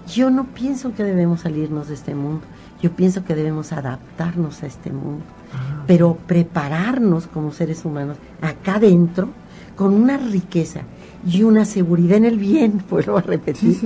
[0.08, 2.42] Yo no pienso que debemos salirnos de este mundo,
[2.82, 5.84] yo pienso que debemos adaptarnos a este mundo, ah.
[5.86, 9.30] pero prepararnos como seres humanos acá dentro
[9.76, 10.82] con una riqueza
[11.26, 13.78] y una seguridad en el bien, vuelvo a repetir,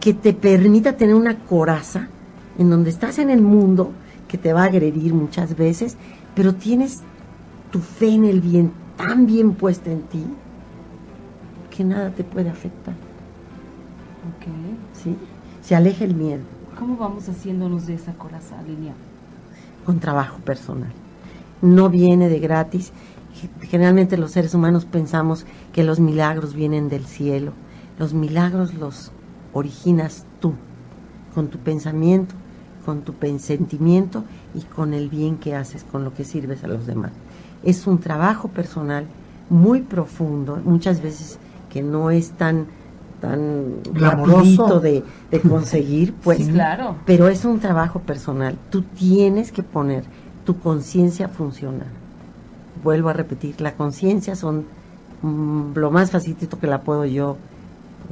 [0.00, 2.08] que te permita tener una coraza
[2.58, 3.92] en donde estás en el mundo
[4.28, 5.96] que te va a agredir muchas veces,
[6.34, 7.02] pero tienes
[7.70, 10.24] tu fe en el bien tan bien puesta en ti
[11.70, 12.94] que nada te puede afectar.
[14.36, 14.78] Okay.
[14.92, 15.16] ¿Sí?
[15.62, 16.42] Se aleje el miedo.
[16.78, 18.92] ¿Cómo vamos haciéndonos de esa coraza, Lilia?
[19.86, 20.92] Con trabajo personal.
[21.60, 22.92] No viene de gratis.
[23.60, 27.52] Generalmente los seres humanos pensamos que los milagros vienen del cielo.
[27.98, 29.12] Los milagros los
[29.52, 30.54] originas tú,
[31.34, 32.34] con tu pensamiento,
[32.84, 36.86] con tu sentimiento y con el bien que haces, con lo que sirves a los
[36.86, 37.12] demás.
[37.62, 39.06] Es un trabajo personal
[39.48, 41.38] muy profundo, muchas veces
[41.70, 42.66] que no es tan
[43.22, 46.96] tan rapidito de, de conseguir, pues claro.
[47.06, 48.58] pero es un trabajo personal.
[48.68, 50.02] Tú tienes que poner
[50.44, 51.86] tu conciencia a funcionar.
[52.82, 54.66] Vuelvo a repetir, la conciencia son
[55.22, 57.36] mm, lo más facilito que la puedo yo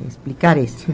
[0.06, 0.86] explicar es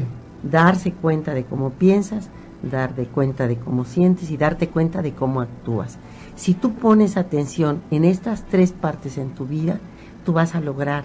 [0.43, 2.31] darse cuenta de cómo piensas,
[2.63, 5.99] darte cuenta de cómo sientes y darte cuenta de cómo actúas.
[6.37, 9.79] Si tú pones atención en estas tres partes en tu vida,
[10.25, 11.05] tú vas a lograr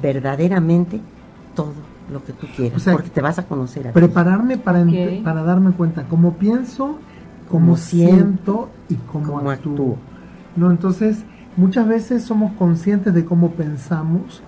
[0.00, 1.00] verdaderamente
[1.56, 4.84] todo lo que tú quieras, porque te vas a conocer a Prepararme para,
[5.22, 6.98] para darme cuenta cómo pienso,
[7.50, 9.96] cómo, siento y cómo, actúo.
[10.56, 11.24] No, entonces
[11.56, 14.42] muchas veces somos conscientes de cómo pensamos,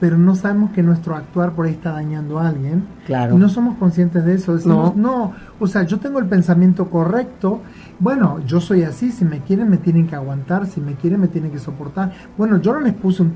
[0.00, 2.84] pero no sabemos que nuestro actuar por ahí está dañando a alguien.
[3.06, 3.34] Claro.
[3.34, 4.54] Y no somos conscientes de eso.
[4.54, 5.32] Decimos, no.
[5.60, 7.60] o sea, yo tengo el pensamiento correcto.
[8.00, 9.12] Bueno, yo soy así.
[9.12, 10.66] Si me quieren, me tienen que aguantar.
[10.66, 12.12] Si me quieren, me tienen que soportar.
[12.36, 13.34] Bueno, yo no les puse un,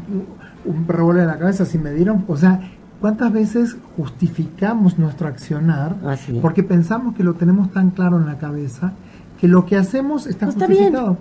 [0.64, 1.64] un revólver en la cabeza.
[1.64, 2.60] Si me dieron, o sea,
[3.00, 5.96] ¿cuántas veces justificamos nuestro accionar?
[6.42, 8.92] Porque pensamos que lo tenemos tan claro en la cabeza
[9.40, 11.16] que lo que hacemos está justificado.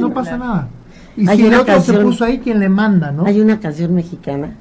[0.00, 0.68] no pasa nada.
[1.16, 3.24] Y si el otro se puso ahí, quien le manda, ¿no?
[3.24, 4.54] Hay una canción mexicana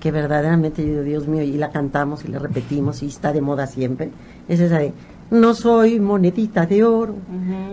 [0.00, 3.42] que verdaderamente yo digo, Dios mío, y la cantamos y la repetimos y está de
[3.42, 4.10] moda siempre,
[4.48, 4.94] es esa de,
[5.30, 7.14] no soy monedita de oro,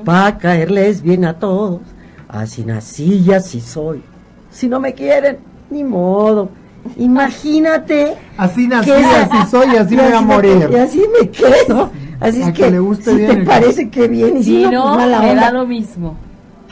[0.04, 1.82] para caerles bien a todos,
[2.28, 4.04] así nací y así soy.
[4.52, 5.38] Si no me quieren,
[5.70, 6.50] ni modo.
[6.98, 8.16] Imagínate.
[8.38, 10.70] Así nací, así soy, así me voy a morir.
[10.72, 11.92] Y así me quedo.
[12.20, 15.68] Así es que, si te parece que bien y si, no, pues me da lo
[15.68, 16.16] mismo.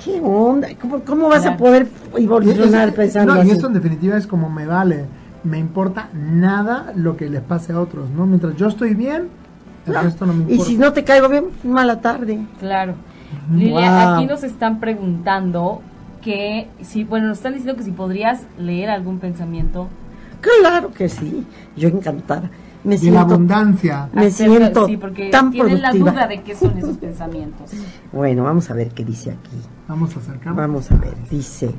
[0.04, 0.68] ¿Qué onda?
[1.06, 5.06] ¿Cómo, vas a poder evolucionar pensando Y eso en definitiva es como me vale
[5.46, 8.26] me importa nada lo que les pase a otros, ¿no?
[8.26, 9.30] Mientras yo estoy bien,
[9.86, 10.64] el resto no me importa.
[10.64, 12.46] Y si no te caigo bien, mala tarde.
[12.60, 12.96] Claro.
[13.54, 15.82] Lilia, aquí nos están preguntando
[16.22, 19.88] que si, bueno, nos están diciendo que si podrías leer algún pensamiento.
[20.62, 22.50] Claro que sí, yo encantada.
[22.84, 24.10] Me siento, la abundancia.
[24.14, 27.72] Me siento sí, porque tan tienen la duda de qué son esos pensamientos.
[28.12, 29.58] Bueno, vamos a ver qué dice aquí.
[29.88, 30.56] Vamos a acercarnos.
[30.56, 31.72] Vamos a ver, dice,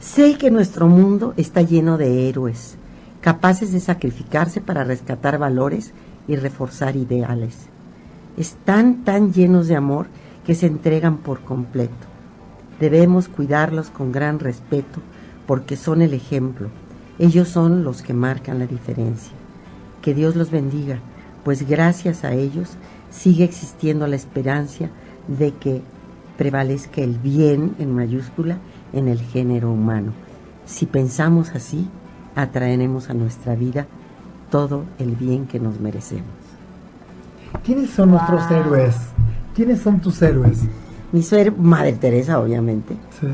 [0.00, 2.76] sé que nuestro mundo está lleno de héroes
[3.26, 5.92] capaces de sacrificarse para rescatar valores
[6.28, 7.56] y reforzar ideales.
[8.36, 10.06] Están tan llenos de amor
[10.44, 12.06] que se entregan por completo.
[12.78, 15.00] Debemos cuidarlos con gran respeto
[15.44, 16.68] porque son el ejemplo.
[17.18, 19.32] Ellos son los que marcan la diferencia.
[20.02, 20.98] Que Dios los bendiga,
[21.44, 22.76] pues gracias a ellos
[23.10, 24.88] sigue existiendo la esperanza
[25.28, 25.82] de que
[26.36, 28.58] prevalezca el bien en mayúscula
[28.92, 30.12] en el género humano.
[30.66, 31.88] Si pensamos así,
[32.34, 33.86] atraeremos a nuestra vida
[34.50, 36.26] todo el bien que nos merecemos.
[37.64, 38.96] ¿Quiénes son nuestros héroes?
[39.54, 40.62] ¿Quiénes son tus héroes?
[41.12, 41.22] Mi
[41.58, 42.94] Madre Teresa, obviamente.
[43.20, 43.26] Sí.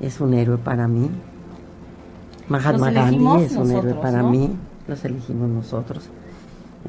[0.00, 1.10] Es un héroe para mí.
[2.48, 4.50] Mahatma Gandhi es un héroe para mí.
[4.88, 6.08] Los elegimos nosotros.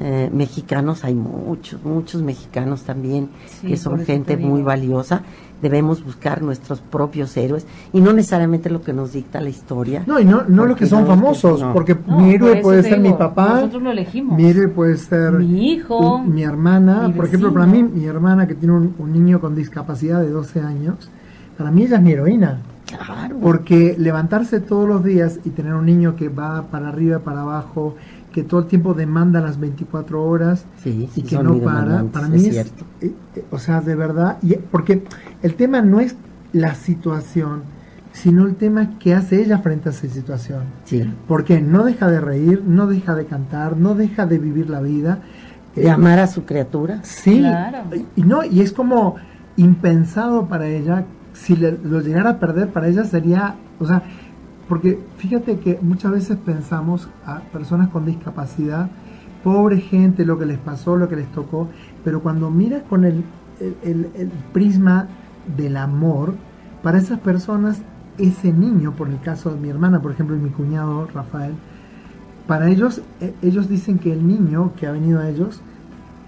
[0.00, 3.30] Eh, mexicanos hay muchos, muchos mexicanos también
[3.66, 5.22] que son gente muy valiosa
[5.60, 10.04] debemos buscar nuestros propios héroes y no necesariamente lo que nos dicta la historia.
[10.06, 13.54] No, y no, no lo que son famosos, porque mi héroe puede ser mi papá,
[13.54, 14.36] nosotros lo elegimos.
[14.36, 18.54] mi héroe puede ser mi hijo, mi hermana, por ejemplo, para mí, mi hermana que
[18.54, 21.10] tiene un, niño con discapacidad de 12 años,
[21.56, 22.58] para mí ella es mi heroína.
[22.88, 23.38] Claro.
[23.40, 27.96] Porque levantarse todos los días y tener un niño que va para arriba, para abajo,
[28.32, 32.56] que todo el tiempo demanda las 24 horas y que no para, para mí es,
[32.56, 35.02] eh, eh, o sea, de verdad, y, porque
[35.42, 36.14] el tema no es
[36.52, 37.62] la situación,
[38.12, 40.62] sino el tema que hace ella frente a esa situación.
[40.84, 41.02] Sí.
[41.26, 45.20] Porque no deja de reír, no deja de cantar, no deja de vivir la vida.
[45.74, 47.00] De eh, amar a su criatura.
[47.02, 47.44] Sí.
[48.16, 49.16] Y, no, y es como
[49.56, 51.04] impensado para ella,
[51.38, 54.02] si lo llegara a perder, para ella sería, o sea,
[54.68, 58.90] porque fíjate que muchas veces pensamos a personas con discapacidad,
[59.44, 61.68] pobre gente, lo que les pasó, lo que les tocó,
[62.04, 63.22] pero cuando miras con el,
[63.84, 65.06] el, prisma
[65.56, 66.34] del amor,
[66.82, 67.80] para esas personas,
[68.18, 71.54] ese niño, por el caso de mi hermana, por ejemplo, y mi cuñado Rafael,
[72.48, 75.62] para ellos, e, ellos dicen que el niño que ha venido a ellos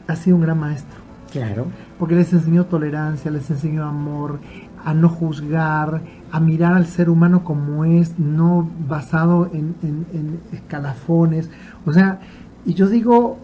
[0.06, 1.00] ha sido un gran maestro.
[1.30, 1.66] Claro.
[1.98, 4.40] Porque les enseñó tolerancia, les enseñó amor,
[4.84, 11.50] a no juzgar, a mirar al ser humano como es, no basado en, escalafones.
[11.86, 12.20] O sea,
[12.64, 13.38] y yo digo,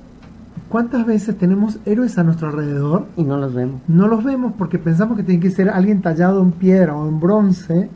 [0.68, 3.06] ¿cuántas veces tenemos héroes a nuestro alrededor?
[3.16, 3.80] Y no los vemos.
[3.88, 7.20] No los vemos porque pensamos que tiene que ser alguien tallado en piedra o en
[7.20, 7.90] bronce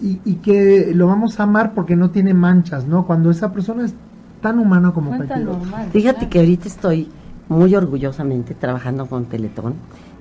[0.00, 3.06] y, que lo vamos a amar porque no tiene manchas, ¿no?
[3.06, 3.94] Cuando esa persona es
[4.42, 5.48] tan humana como cualquier
[5.92, 7.08] Fíjate que ahorita estoy
[7.48, 9.74] muy orgullosamente trabajando con Teletón.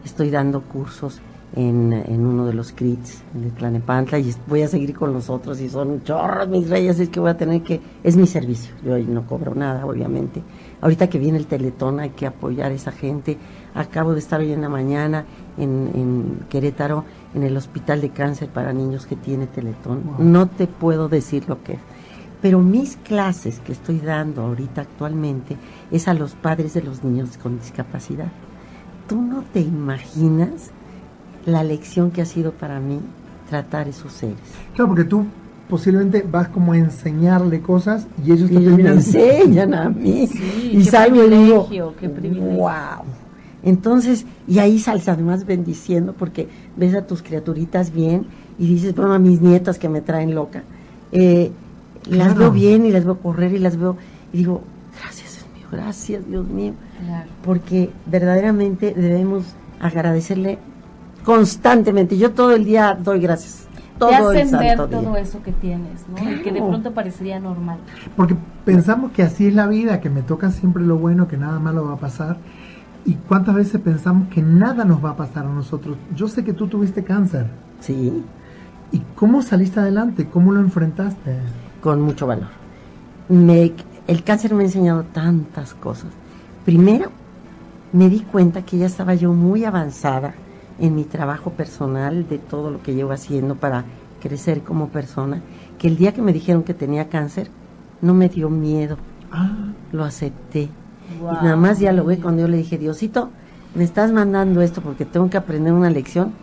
[0.05, 1.19] Estoy dando cursos
[1.55, 5.61] en, en uno de los CRITs de Tlanepantla y voy a seguir con los otros
[5.61, 8.95] y son chorros mis reyes, es que voy a tener que, es mi servicio, yo
[8.95, 10.41] ahí no cobro nada obviamente.
[10.81, 13.37] Ahorita que viene el Teletón hay que apoyar a esa gente.
[13.73, 15.23] Acabo de estar hoy en la mañana
[15.57, 20.01] en, en Querétaro, en el Hospital de Cáncer para Niños que tiene Teletón.
[20.17, 21.79] No te puedo decir lo que es.
[22.41, 25.55] Pero mis clases que estoy dando ahorita actualmente
[25.89, 28.27] es a los padres de los niños con discapacidad.
[29.07, 30.71] Tú no te imaginas
[31.45, 32.99] la lección que ha sido para mí
[33.49, 34.37] tratar esos seres.
[34.75, 35.25] Claro, porque tú
[35.69, 40.29] posiblemente vas como a enseñarle cosas y ellos te me enseñan a mí.
[40.71, 41.67] y salgo y digo,
[42.57, 43.03] wow.
[43.63, 48.25] Entonces, y ahí sales además bendiciendo porque ves a tus criaturitas bien
[48.59, 50.63] y dices, bueno, a mis nietas que me traen loca,
[51.11, 51.51] eh,
[52.09, 53.95] las veo bien y las veo correr y las veo
[54.33, 54.61] y digo,
[55.01, 56.73] gracias Dios mío, gracias Dios mío,
[57.43, 59.45] porque verdaderamente debemos
[59.79, 60.59] agradecerle
[61.23, 62.17] constantemente.
[62.17, 63.67] Yo todo el día doy gracias.
[63.97, 66.31] Todo Te hacen ver todo eso que tienes, ¿no?
[66.31, 67.77] Y que de pronto parecería normal.
[68.15, 71.59] Porque pensamos que así es la vida, que me toca siempre lo bueno, que nada
[71.59, 72.37] malo va a pasar.
[73.05, 75.97] ¿Y cuántas veces pensamos que nada nos va a pasar a nosotros?
[76.15, 77.47] Yo sé que tú tuviste cáncer.
[77.81, 78.23] Sí.
[78.91, 80.27] ¿Y cómo saliste adelante?
[80.27, 81.37] ¿Cómo lo enfrentaste?
[81.81, 82.47] Con mucho valor.
[83.29, 83.73] Me,
[84.07, 86.11] el cáncer me ha enseñado tantas cosas.
[86.65, 87.09] Primero,
[87.91, 90.33] me di cuenta que ya estaba yo muy avanzada
[90.83, 93.85] en mi trabajo personal, de todo lo que llevo haciendo para
[94.21, 95.41] crecer como persona,
[95.79, 97.47] que el día que me dijeron que tenía cáncer,
[98.01, 98.97] no me dio miedo,
[99.31, 99.71] ah.
[99.93, 100.63] lo acepté.
[101.21, 103.29] Y nada más ya lo ve cuando yo le dije, Diosito,
[103.75, 106.33] me estás mandando esto porque tengo que aprender una lección,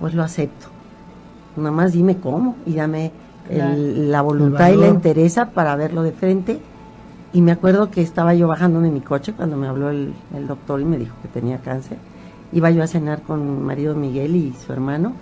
[0.00, 0.66] pues lo acepto.
[1.56, 3.12] Nada más dime cómo y dame
[3.48, 6.58] la voluntad y la interesa para verlo de frente.
[7.32, 10.48] Y me acuerdo que estaba yo bajándome en mi coche cuando me habló el, el
[10.48, 11.98] doctor y me dijo que tenía cáncer
[12.54, 15.12] Iba yo a cenar con mi marido Miguel y su hermano.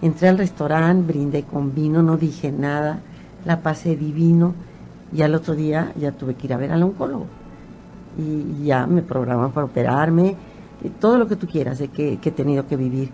[0.00, 3.00] Entré al restaurante, brindé con vino, no dije nada,
[3.44, 4.54] la pasé divino
[5.12, 7.26] y al otro día ya tuve que ir a ver al oncólogo.
[8.16, 10.34] Y ya me programan para operarme,
[10.98, 13.10] todo lo que tú quieras de que, he tenido que vivir.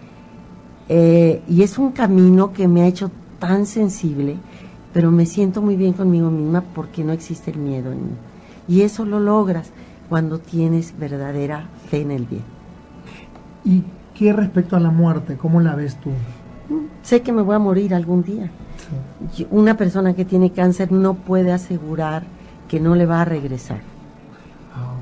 [0.88, 3.10] Eh, y es un camino que me ha hecho
[3.40, 4.36] tan sensible,
[4.92, 8.12] pero me siento muy bien conmigo misma porque no existe el miedo en mí.
[8.68, 9.70] Y eso lo logras
[10.08, 12.53] cuando tienes verdadera fe en el bien.
[13.64, 13.82] ¿Y
[14.14, 15.36] qué respecto a la muerte?
[15.36, 16.10] ¿Cómo la ves tú?
[17.02, 18.50] Sé que me voy a morir algún día.
[19.50, 22.24] Una persona que tiene cáncer no puede asegurar
[22.68, 23.80] que no le va a regresar.
[24.74, 24.94] Ah,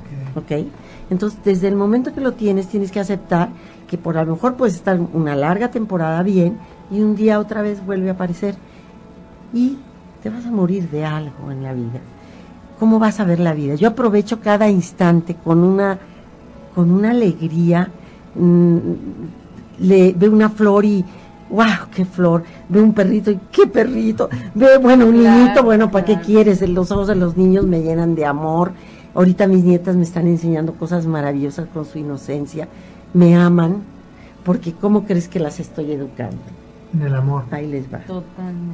[0.43, 0.61] okay.
[0.63, 0.73] ok.
[1.11, 3.51] Entonces, desde el momento que lo tienes, tienes que aceptar
[3.89, 6.57] que por a lo mejor puedes estar una larga temporada bien
[6.91, 8.55] y un día otra vez vuelve a aparecer.
[9.53, 9.79] Y
[10.23, 12.01] te vas a morir de algo en la vida.
[12.79, 13.75] ¿Cómo vas a ver la vida?
[13.75, 15.99] Yo aprovecho cada instante con una,
[16.75, 17.91] con una alegría
[18.35, 18.79] Mm,
[19.81, 21.05] le ve una flor y
[21.51, 26.05] wow, qué flor, ve un perrito y qué perrito, ve, bueno, un niñito, bueno, ¿para
[26.05, 26.67] qué quieres?
[26.67, 28.73] Los ojos de los niños me llenan de amor.
[29.15, 32.69] Ahorita mis nietas me están enseñando cosas maravillosas con su inocencia,
[33.13, 33.83] me aman,
[34.45, 36.41] porque ¿cómo crees que las estoy educando?
[36.95, 37.45] En el amor.
[37.51, 38.01] Ahí les va.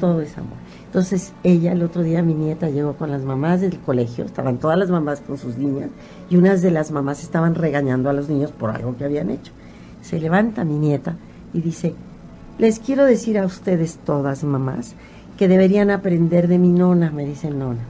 [0.00, 0.56] Todo es amor.
[0.88, 4.78] Entonces ella, el otro día mi nieta llegó con las mamás del colegio, estaban todas
[4.78, 5.90] las mamás con sus niñas
[6.30, 9.52] y unas de las mamás estaban regañando a los niños por algo que habían hecho.
[10.00, 11.14] Se levanta mi nieta
[11.52, 11.94] y dice,
[12.56, 14.94] les quiero decir a ustedes todas mamás
[15.36, 17.82] que deberían aprender de mi nona, me dice nona.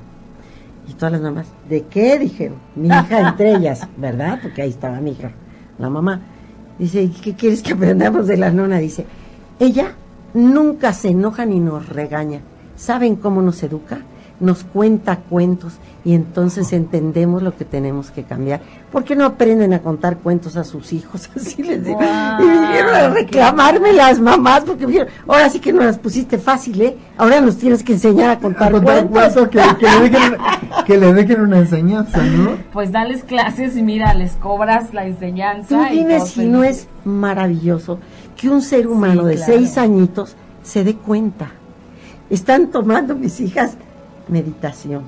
[0.89, 2.19] Y todas las mamás, ¿de qué?
[2.19, 4.41] Dijeron, mi hija entre ellas, ¿verdad?
[4.43, 5.31] Porque ahí estaba mi hija,
[5.79, 6.21] la mamá.
[6.81, 8.79] Dice, ¿qué quieres que aprendamos de la nona?
[8.79, 9.07] Dice,
[9.61, 9.93] ella
[10.35, 12.41] nunca se enoja ni nos regaña
[12.79, 13.99] ¿Saben cómo nos educa?
[14.39, 15.73] Nos cuenta cuentos
[16.05, 18.61] y entonces entendemos lo que tenemos que cambiar.
[18.93, 21.29] ¿Por qué no aprenden a contar cuentos a sus hijos?
[21.37, 21.99] Así les digo.
[22.01, 26.81] y vinieron a reclamarme las mamás porque dijeron, ahora sí que nos las pusiste fácil,
[26.81, 26.97] ¿eh?
[27.17, 29.49] Ahora nos tienes que enseñar a contar, cuentos.
[30.87, 32.59] que, le dejen, una enseñanza, ¿no?
[32.73, 35.67] Pues dales clases y mira, les cobras la enseñanza.
[35.69, 37.99] Tú dime si no es maravilloso
[38.37, 41.58] que un ser humano de seis añitos se dé cuenta
[42.31, 43.77] están tomando mis hijas
[44.29, 45.03] meditación,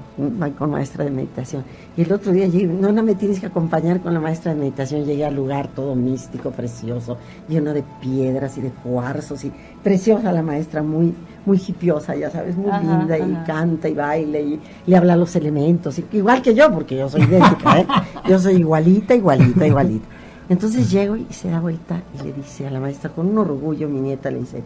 [0.59, 1.65] con maestra de meditación.
[1.97, 4.61] Y el otro día llegué, no, no me tienes que acompañar con la maestra de
[4.61, 5.05] meditación.
[5.05, 7.19] Llegué al lugar todo místico, precioso,
[7.49, 9.45] lleno de piedras y de cuarzos.
[9.45, 9.53] y
[9.83, 11.15] Preciosa la maestra, muy
[11.47, 15.35] muy hipiosa, ya sabes, muy linda, y canta y baila y le habla a los
[15.37, 17.87] elementos, igual que yo, porque yo soy idéntica, ¿eh?
[18.29, 20.07] Yo soy igualita, igualita, igualita.
[20.51, 23.89] Entonces llego y se da vuelta y le dice a la maestra, con un orgullo,
[23.89, 24.63] mi nieta le dice,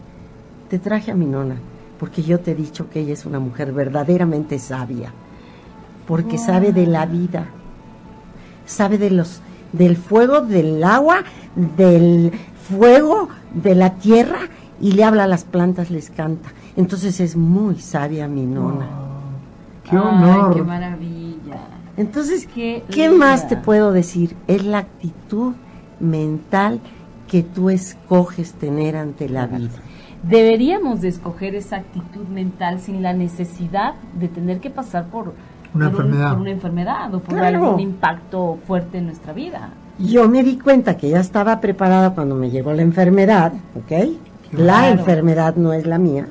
[0.69, 1.55] te traje a mi nona
[1.99, 5.11] porque yo te he dicho que ella es una mujer verdaderamente sabia,
[6.07, 7.47] porque sabe de la vida,
[8.65, 9.41] sabe de los
[9.71, 11.23] del fuego, del agua,
[11.55, 12.31] del
[12.69, 14.39] fuego, de la tierra,
[14.79, 16.49] y le habla a las plantas, les canta.
[16.75, 18.87] Entonces es muy sabia mi nona.
[19.89, 20.55] ¡Qué honor!
[20.55, 21.59] qué maravilla!
[21.97, 24.35] Entonces, Qué ¿qué, más te puedo decir?
[24.47, 25.53] Es la actitud
[25.99, 26.81] mental
[27.27, 29.71] que tú escoges tener ante la vida.
[30.29, 35.33] Deberíamos de escoger esa actitud mental sin la necesidad de tener que pasar por
[35.73, 36.31] Una por un- enfermedad.
[36.31, 37.63] por una enfermedad o por Claro.
[37.65, 39.69] algún impacto fuerte en nuestra vida.
[39.99, 44.09] Yo me di cuenta que ya estaba preparada cuando me llegó la enfermedad, ¿ok?
[44.53, 46.27] La enfermedad no es la mía,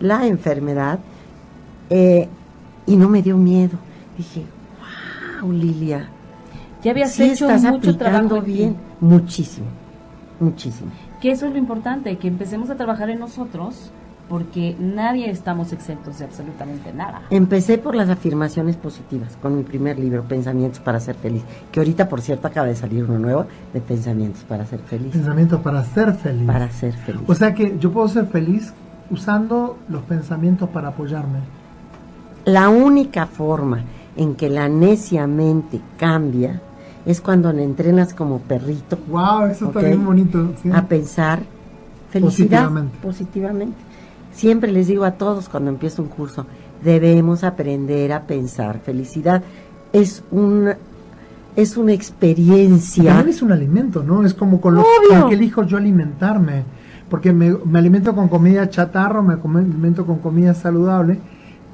[0.00, 0.98] la enfermedad,
[1.90, 2.28] eh,
[2.86, 3.76] y no me dio miedo.
[4.16, 4.44] Dije,
[5.40, 6.08] wow, Lilia,
[6.84, 9.66] Ya habías sí hecho estás mucho trabajo aplicando bien, muchísimo,
[10.40, 10.90] muchísimo.
[11.22, 13.92] Que eso es lo importante, que empecemos a trabajar en nosotros
[14.28, 17.22] porque nadie estamos exentos de absolutamente nada.
[17.30, 22.08] Empecé por las afirmaciones positivas con mi primer libro, Pensamientos para ser feliz, que ahorita,
[22.08, 25.12] por cierto, acaba de salir uno nuevo de Pensamientos para ser feliz.
[25.12, 26.44] Pensamientos para ser feliz.
[26.44, 27.22] Para ser feliz.
[27.28, 28.74] O sea que yo puedo ser feliz
[29.08, 31.38] usando los pensamientos para apoyarme.
[32.46, 33.84] La única forma
[34.16, 36.60] en que la necia mente cambia
[37.06, 39.84] es cuando le entrenas como perrito Wow, eso está Ok.
[39.86, 40.52] bien bonito.
[40.62, 40.70] ¿sí?
[40.72, 41.40] a pensar
[42.10, 42.98] felicidad Positivamente.
[43.02, 43.76] positivamente.
[44.32, 46.46] Siempre les digo a todos cuando empiezo un curso,
[46.82, 49.42] debemos aprender a pensar felicidad.
[49.92, 50.76] Es una
[51.54, 53.04] es una experiencia.
[53.04, 54.24] también es un alimento, ¿no?
[54.24, 56.64] Es como con lo con que elijo yo alimentarme.
[57.10, 61.18] Porque me, me alimento con comida chatarra, me alimento con comida saludable.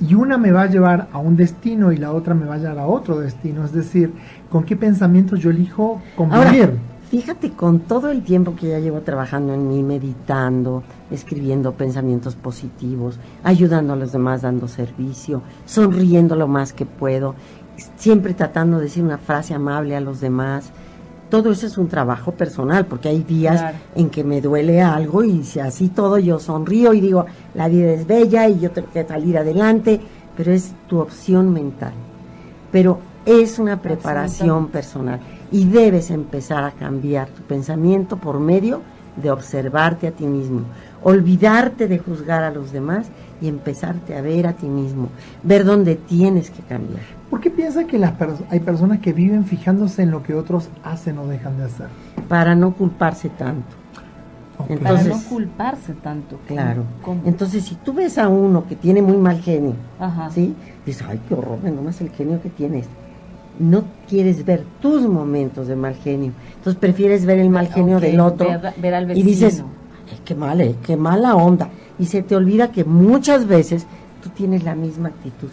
[0.01, 2.59] Y una me va a llevar a un destino y la otra me va a
[2.59, 3.64] llevar a otro destino.
[3.64, 4.12] Es decir,
[4.49, 6.78] con qué pensamientos yo elijo Ahora, convivir.
[7.11, 13.18] fíjate con todo el tiempo que ya llevo trabajando en mí, meditando, escribiendo pensamientos positivos,
[13.42, 17.34] ayudando a los demás, dando servicio, sonriendo lo más que puedo,
[17.96, 20.70] siempre tratando de decir una frase amable a los demás.
[21.31, 23.76] Todo eso es un trabajo personal, porque hay días Claro.
[23.95, 27.93] en que me duele algo y si así todo yo sonrío y digo, la vida
[27.93, 30.01] es bella y yo tengo que salir adelante,
[30.37, 31.93] pero es tu opción mental.
[32.72, 35.20] Pero es una preparación personal
[35.53, 38.81] y debes empezar a cambiar tu pensamiento por medio
[39.16, 40.62] de observarte a ti mismo,
[41.03, 43.09] olvidarte de juzgar a los demás
[43.43, 45.09] y empezarte a ver a ti mismo,
[45.43, 47.17] ver dónde tienes que cambiar.
[47.31, 50.68] ¿Por qué piensas que las pers- hay personas que viven fijándose en lo que otros
[50.83, 51.89] hacen o dejan de hacer?
[52.29, 53.62] para no culparse tanto.
[54.59, 54.66] Ok.
[54.66, 56.39] Para Entonces- no culparse tanto.
[56.47, 56.83] Claro.
[57.03, 57.22] ¿Cómo?
[57.24, 60.29] Entonces, si tú ves a uno que tiene muy mal genio, Ajá.
[60.31, 60.55] ¿sí?
[60.85, 62.87] Dices, ay, qué horror, nomás el genio que tienes.
[63.59, 66.33] No quieres ver tus momentos de mal genio.
[66.57, 68.49] Entonces prefieres ver el mal genio del otro.
[68.49, 69.68] ver- ver al y dices, vecino.
[70.12, 71.68] "Ay, qué mal, eh, qué mala onda.
[71.99, 73.87] Y se te olvida que muchas veces
[74.22, 75.49] tú tienes la misma actitud,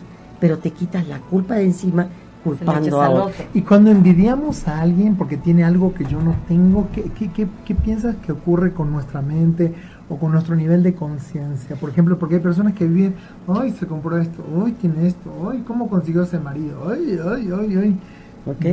[0.45, 3.49] pero te quitas la culpa de encima culpando a otro.
[3.53, 7.55] Y cuando envidiamos a alguien porque tiene algo que yo no tengo, ¿qué, qué, qué-
[7.63, 9.75] qué piensas que ocurre con nuestra mente
[10.07, 11.79] o con nuestro nivel de conciencia?
[11.79, 13.17] Por ejemplo, porque hay personas que viven,
[13.47, 16.87] ay, se compró esto, ay, tiene esto, ay, ¿cómo consiguió ese marido?
[16.89, 18.01] Ay, ay, ay, ay.
[18.43, 18.65] ¿ok?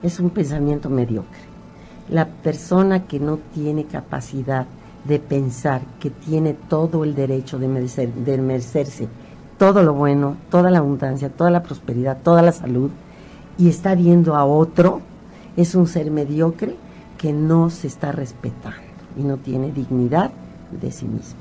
[0.00, 1.40] Es un pensamiento mediocre.
[2.06, 8.14] La persona que no tiene capacidad de pensar que tiene todo el derecho de, merecer-
[8.14, 9.12] de merecerse
[9.58, 12.90] todo lo bueno, toda la abundancia, toda la prosperidad, toda la salud,
[13.58, 15.00] y está viendo a otro,
[15.56, 16.76] es un ser mediocre
[17.18, 18.78] que no se está respetando
[19.16, 20.30] y no tiene dignidad
[20.70, 21.40] de sí mismo.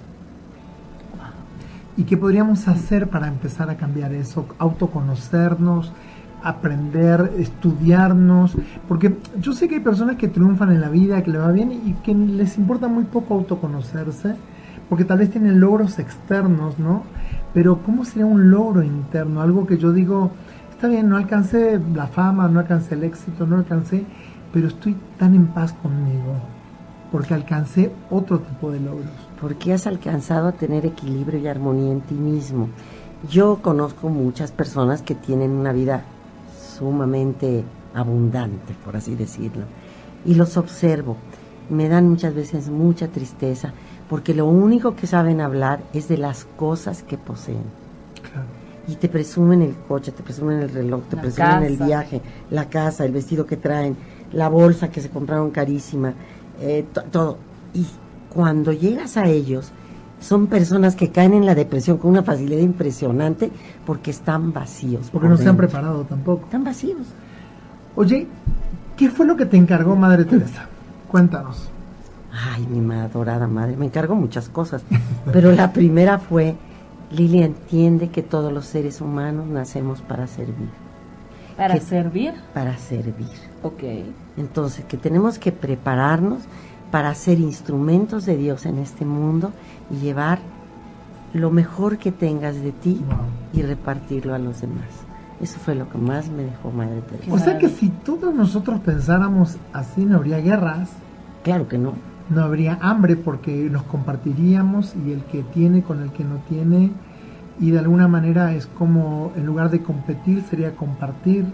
[1.97, 4.45] ¿Y qué podríamos hacer para empezar a cambiar eso?
[4.59, 5.93] Autoconocernos,
[6.43, 8.55] aprender, estudiarnos,
[8.87, 11.71] porque yo sé que hay personas que triunfan en la vida, que le va bien
[11.71, 14.35] y que les importa muy poco autoconocerse,
[14.89, 17.03] porque tal vez tienen logros externos, ¿no?
[17.55, 19.41] Pero ¿cómo sería un logro interno?
[19.41, 20.29] Algo que yo digo,
[20.69, 24.03] está bien, no alcancé la fama, no alcancé el éxito, no alcancé,
[24.51, 26.33] pero estoy tan en paz conmigo,
[27.13, 29.09] porque alcancé otro tipo de logros.
[29.39, 32.67] porque has alcanzado a tener equilibrio y armonía en ti mismo.
[33.29, 36.03] Yo conozco muchas personas que tienen una vida
[36.77, 39.63] sumamente abundante, por así decirlo,
[40.25, 41.15] y los observo.
[41.69, 43.71] Me dan muchas veces mucha tristeza,
[44.09, 47.63] porque lo único que saben hablar es de las cosas que poseen.
[48.21, 48.47] Claro.
[48.87, 52.69] Y te presumen el coche, te presumen el reloj, te La presumen el viaje, la
[52.69, 53.97] casa, el vestido que traen,
[54.31, 56.13] la bolsa que se compraron carísima,
[56.61, 57.37] eh, to- todo.
[57.73, 57.85] Y
[58.33, 59.71] cuando llegas a ellos,
[60.19, 63.51] son personas que caen en la depresión con una facilidad impresionante
[63.85, 65.09] porque están vacíos.
[65.11, 66.45] Porque por no se han preparado tampoco.
[66.45, 67.01] Están vacíos.
[67.95, 68.27] Oye,
[68.97, 70.67] ¿qué fue lo que te encargó Madre Teresa?
[71.07, 71.69] Cuéntanos.
[72.37, 74.83] Ay, mi adorada madre, me encargo muchas cosas.
[75.31, 76.55] Pero la primera fue,
[77.11, 80.69] Lilia entiende que todos los seres humanos nacemos para servir.
[81.55, 82.33] ¿Para que- servir?
[82.53, 83.29] para servir.
[83.63, 83.83] Ok.
[84.37, 86.39] Entonces, que tenemos que prepararnos
[86.91, 89.51] para ser instrumentos de Dios en este mundo
[89.89, 90.39] y llevar
[91.33, 93.17] lo mejor que tengas de ti Wow.
[93.53, 94.87] y repartirlo a los demás.
[95.41, 97.33] Eso fue lo que más me dejó Madre Teresa.
[97.33, 100.89] O sea que si todos nosotros pensáramos así, no habría guerras,
[101.43, 101.93] Claro que no.
[102.29, 106.91] No habría hambre porque nos compartiríamos y el que tiene con el que no tiene
[107.59, 111.45] y de alguna manera es como en lugar de competir sería compartir.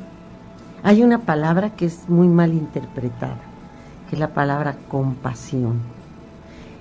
[0.83, 3.37] Hay una palabra que es muy mal interpretada,
[4.09, 5.79] que es la palabra compasión.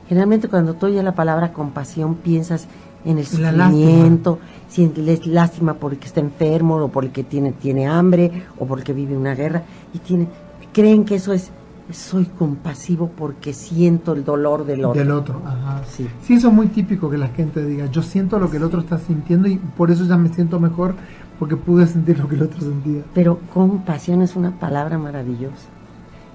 [0.09, 2.66] Generalmente cuando tú oyes la palabra compasión piensas
[3.05, 4.38] en el sufrimiento,
[4.68, 8.45] si es lástima por el que está enfermo o por el que tiene, tiene hambre
[8.59, 9.62] o porque vive una guerra
[9.93, 10.28] y tiene,
[10.72, 11.51] creen que eso es
[11.93, 15.01] soy compasivo porque siento el dolor del otro.
[15.01, 15.82] Del otro, ajá.
[15.88, 16.09] Sí.
[16.22, 18.80] Sí, eso es muy típico que la gente diga, yo siento lo que el otro
[18.80, 20.95] está sintiendo y por eso ya me siento mejor
[21.38, 23.03] porque pude sentir lo que el otro sentía.
[23.14, 25.68] Pero compasión es una palabra maravillosa.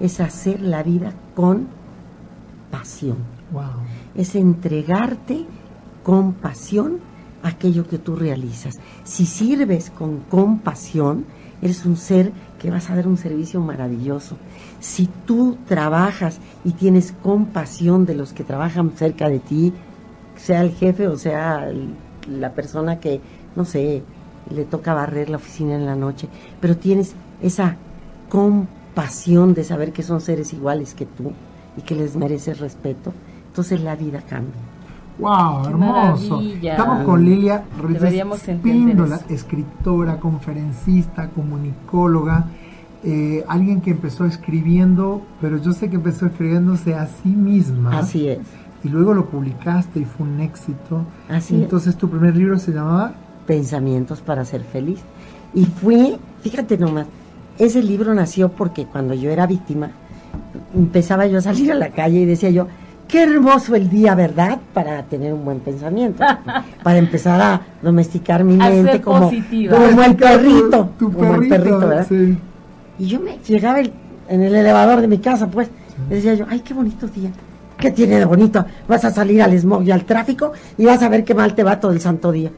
[0.00, 1.68] Es hacer la vida con
[2.70, 3.16] pasión.
[3.52, 3.62] Wow.
[4.16, 5.46] es entregarte
[6.02, 6.98] con pasión
[7.42, 8.74] aquello que tú realizas.
[9.04, 11.24] Si sirves con compasión,
[11.62, 14.36] eres un ser que vas a dar un servicio maravilloso.
[14.80, 19.72] Si tú trabajas y tienes compasión de los que trabajan cerca de ti,
[20.36, 21.68] sea el jefe o sea
[22.28, 23.20] la persona que,
[23.54, 24.02] no sé,
[24.50, 26.28] le toca barrer la oficina en la noche,
[26.60, 27.76] pero tienes esa
[28.28, 31.32] compasión de saber que son seres iguales que tú
[31.76, 33.12] y que les mereces respeto,
[33.48, 34.75] entonces la vida cambia.
[35.18, 36.36] Wow, hermoso.
[36.36, 36.72] maravilla.
[36.72, 39.24] Estamos con Lilia Reyes eso.
[39.28, 42.46] escritora, conferencista, comunicóloga,
[43.02, 47.98] eh, alguien que empezó escribiendo, pero yo sé que empezó escribiéndose a sí misma.
[47.98, 48.40] Así es.
[48.84, 51.02] Y luego lo publicaste y fue un éxito.
[51.28, 51.62] Así es.
[51.62, 53.14] Entonces tu primer libro se llamaba
[53.46, 55.00] pensamientos para ser feliz.
[55.54, 57.06] Y fui, fíjate nomás,
[57.58, 59.90] ese libro nació porque cuando yo era víctima,
[60.74, 62.66] empezaba yo a salir a la calle y decía yo,
[63.08, 64.58] qué hermoso el día, ¿verdad?
[64.74, 66.24] Para tener un buen pensamiento,
[66.82, 69.30] para empezar a domesticar mi mente como,
[69.70, 72.06] como el tu- perrito, tu como el perrito, ¿verdad?
[72.08, 72.38] sí.
[72.98, 73.92] Y yo me llegaba el-
[74.28, 75.68] en el elevador de mi casa, pues,
[76.10, 77.30] decía yo, ay, qué bonito día.
[77.78, 78.64] ¿Qué tiene de bonito?
[78.88, 81.62] Vas a salir al smog y al tráfico y vas a ver qué mal te
[81.62, 82.50] va todo el santo día.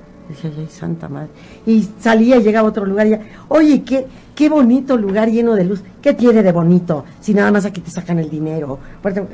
[0.43, 1.29] Yo, ay, santa madre.
[1.67, 5.55] Y salía y llegaba a otro lugar y ya, oye, qué, qué bonito lugar lleno
[5.55, 5.83] de luz.
[6.03, 7.05] ¿Qué tiene de bonito?
[7.21, 8.79] Si nada más aquí te sacan el dinero.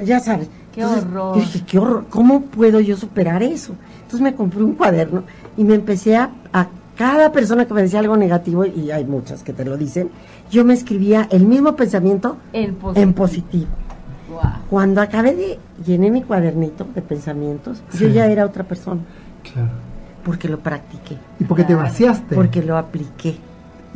[0.05, 0.49] Ya sabes.
[0.72, 1.34] Qué horror.
[1.36, 2.05] yo dije, qué horror.
[2.11, 3.74] ¿Cómo puedo yo superar eso?
[4.03, 5.24] Entonces me compré un cuaderno
[5.57, 9.42] y me empecé a, a cada persona que me decía algo negativo, y hay muchas
[9.42, 10.11] que te lo dicen,
[10.51, 13.03] yo me escribía el mismo pensamiento En positivo.
[13.03, 13.66] en positivo.
[14.30, 14.53] Guau.
[14.70, 19.01] Cuando acabé de llené mi cuadernito de pensamientos, yo ya era otra persona,
[19.42, 19.70] Claro.
[20.25, 21.83] Porque lo practiqué, Y porque te Claro.
[21.89, 22.35] vaciaste.
[22.35, 23.37] porque lo apliqué.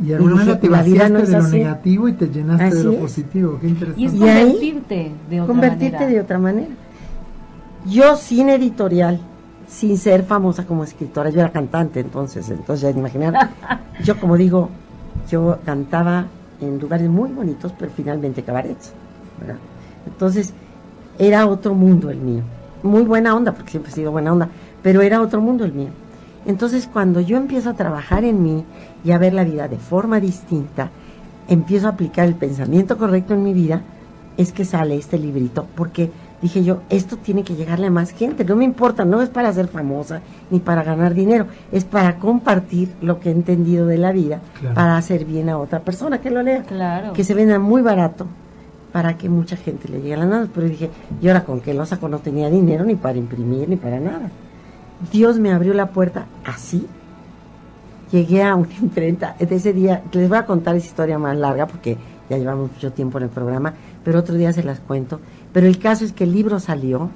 [0.01, 1.57] y alguna manera te vaciaste no de lo así.
[1.57, 2.99] negativo y te llenaste de lo es.
[2.99, 3.57] positivo.
[3.59, 4.01] Qué interesante.
[4.01, 6.11] Y es convertirte de otra Convertirte manera.
[6.11, 6.67] de otra manera.
[7.85, 9.19] Yo sin editorial,
[9.67, 13.49] sin ser famosa como escritora, yo era cantante entonces, entonces ya imaginar,
[14.03, 14.69] yo como digo,
[15.29, 16.27] yo cantaba
[16.61, 18.93] en lugares muy bonitos, pero finalmente cabarets,
[19.39, 19.55] ¿verdad?
[20.07, 20.53] Entonces,
[21.17, 22.41] era otro mundo el mío.
[22.83, 24.49] Muy buena onda, porque siempre he sido buena onda,
[24.81, 25.89] pero era otro mundo el mío.
[26.49, 28.65] Entonces, cuando yo empiezo a trabajar en mí
[29.05, 30.89] y a ver la vida de forma distinta,
[31.47, 33.83] empiezo a aplicar el pensamiento correcto en mi vida,
[34.35, 36.09] es que sale este librito, porque
[36.41, 39.53] dije yo, esto tiene que llegarle a más gente, no me importa, no es para
[39.53, 44.11] ser famosa ni para ganar dinero, es para compartir lo que he entendido de la
[44.11, 44.73] vida, Claro.
[44.73, 47.13] para hacer bien a otra persona que lo lea Claro.
[47.13, 48.25] que se venda muy barato
[48.91, 50.49] para que mucha gente le llegue a las manos.
[50.51, 50.89] Pero dije,
[51.21, 52.09] ¿y ahora con qué lo saco?
[52.09, 54.31] No tenía dinero ni para imprimir ni para nada.
[55.11, 56.85] Dios me abrió la puerta así.
[58.11, 59.35] Llegué a una imprenta.
[59.39, 61.97] De ese día, les voy a contar esa historia más larga porque
[62.29, 63.73] ya llevamos mucho tiempo en el programa,
[64.03, 65.19] pero otro día se las cuento.
[65.53, 67.09] Pero el caso es que el libro salió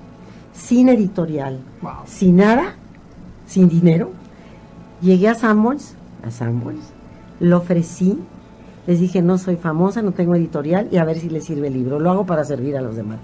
[0.54, 1.92] sin editorial, Wow.
[2.06, 2.76] sin nada,
[3.46, 4.12] sin dinero.
[5.02, 6.94] Llegué a Sanborns, a Sanborns,
[7.40, 8.18] lo ofrecí,
[8.88, 11.74] les dije, no soy famosa, no tengo editorial y a ver si les sirve el
[11.74, 12.00] libro.
[12.00, 13.20] Lo hago para servir a los demás.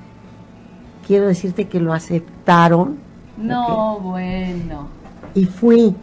[1.08, 2.98] Quiero decirte que lo aceptaron
[3.40, 4.88] No, bueno.
[5.36, 5.96] y fui.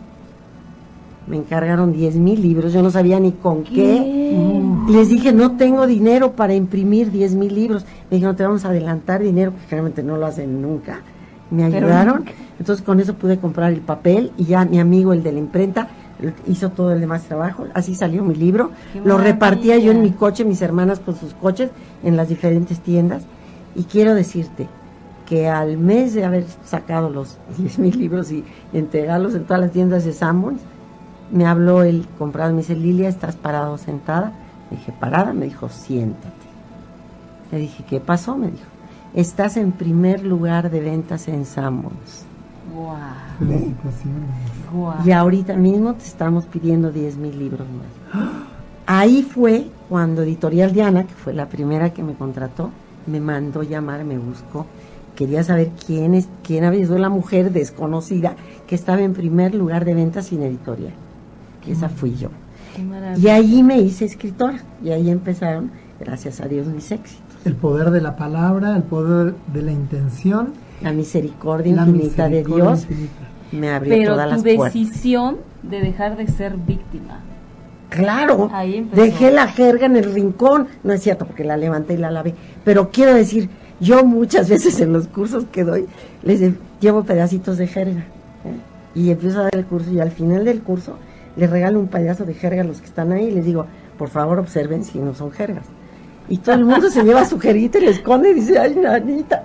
[1.26, 4.62] Me encargaron 10 mil libros, yo no sabía ni con qué.
[4.89, 7.84] Les dije, no tengo dinero para imprimir 10 mil libros.
[8.11, 11.01] Me dijeron, te vamos a adelantar dinero, que generalmente no lo hacen nunca.
[11.51, 12.24] Me ayudaron.
[12.61, 15.89] Entonces con eso pude comprar el papel y ya mi amigo, el de la imprenta,
[16.47, 17.66] hizo todo el demás trabajo.
[17.74, 18.70] Así salió mi libro.
[18.93, 21.70] Qué Lo repartía yo en mi coche, mis hermanas con sus coches,
[22.05, 23.24] en las diferentes tiendas.
[23.74, 24.68] Y quiero decirte
[25.27, 29.72] que al mes de haber sacado los 10 mil libros y entregarlos en todas las
[29.72, 30.61] tiendas de Sanborns,
[31.31, 34.33] me habló el comprador, me dice, Lilia, estás parado sentada,
[34.70, 36.31] Le dije, parada, me dijo, siéntate.
[37.51, 38.37] Le dije, ¿qué pasó?
[38.37, 38.64] Me dijo,
[39.14, 42.24] estás en primer lugar de ventas en Sanborns.
[42.74, 42.97] Wow.
[43.39, 44.31] Felicitaciones.
[45.05, 48.27] Y ahorita mismo te estamos pidiendo 10 mil libros más.
[48.87, 52.70] Ahí fue cuando Editorial Diana, que fue la primera que me contrató,
[53.07, 54.66] me mandó llamar, me buscó.
[55.17, 58.37] Quería saber quién, es, quién había sido la mujer desconocida
[58.67, 60.93] que estaba en primer lugar de ventas sin editorial.
[61.67, 62.29] Esa fui yo.
[62.77, 64.59] Qué Y ahí me hice escritora.
[64.85, 67.25] Y ahí empezaron, gracias a Dios, mis éxitos.
[67.45, 70.53] El poder de la palabra, el poder de la intención,
[70.83, 73.12] La misericordia la infinita de Dios infinita.
[73.53, 74.75] me abrió Pero todas tu las puertas.
[74.75, 77.21] decisión de dejar de ser víctima.
[77.89, 79.01] Claro, Ahí empezó.
[79.01, 82.35] dejé la jerga en el rincón, no es cierto porque la levanté y la lavé,
[82.64, 83.49] pero quiero decir,
[83.81, 85.87] yo muchas veces en los cursos que doy
[86.22, 88.01] les de- llevo pedacitos de jerga
[88.45, 88.57] ¿eh?
[88.95, 90.97] y empiezo a dar el curso y al final del curso
[91.37, 93.66] les regalo un payaso de jerga a los que están ahí y les digo,
[93.99, 95.64] por favor observen si no son jergas.
[96.29, 99.45] Y todo el mundo se lleva su jerguita y le esconde y dice, ay, nanita.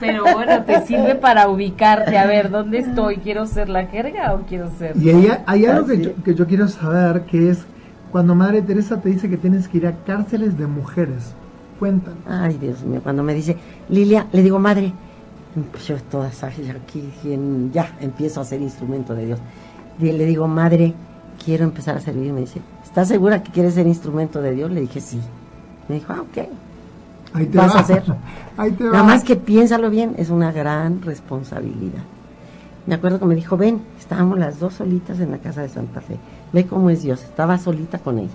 [0.00, 2.16] Pero bueno, te sirve para ubicarte.
[2.16, 3.16] A ver, ¿dónde estoy?
[3.18, 4.96] ¿Quiero ser la jerga o quiero ser.?
[4.96, 7.58] Y ahí hay algo que yo, que yo quiero saber, que es
[8.12, 11.34] cuando Madre Teresa te dice que tienes que ir a cárceles de mujeres.
[11.78, 12.18] Cuéntanos.
[12.26, 13.56] Ay, Dios mío, cuando me dice,
[13.88, 14.92] Lilia, le digo, madre,
[15.72, 17.10] pues yo toda aquí,
[17.72, 19.38] ya empiezo a ser instrumento de Dios.
[19.98, 20.94] Y le digo, madre,
[21.42, 22.32] quiero empezar a servir.
[22.32, 24.70] Me dice, ¿estás segura que quieres ser instrumento de Dios?
[24.70, 25.20] Le dije, sí.
[25.88, 26.48] Me dijo, ah, ok.
[27.32, 27.78] Ahí te Vas va.
[27.78, 28.02] a hacer.
[28.56, 28.92] Ahí te va.
[28.92, 32.02] Nada más que piénsalo bien, es una gran responsabilidad.
[32.86, 36.00] Me acuerdo que me dijo, ven, estábamos las dos solitas en la casa de Santa
[36.00, 36.16] Fe.
[36.52, 38.30] Ve cómo es Dios, estaba solita con ella.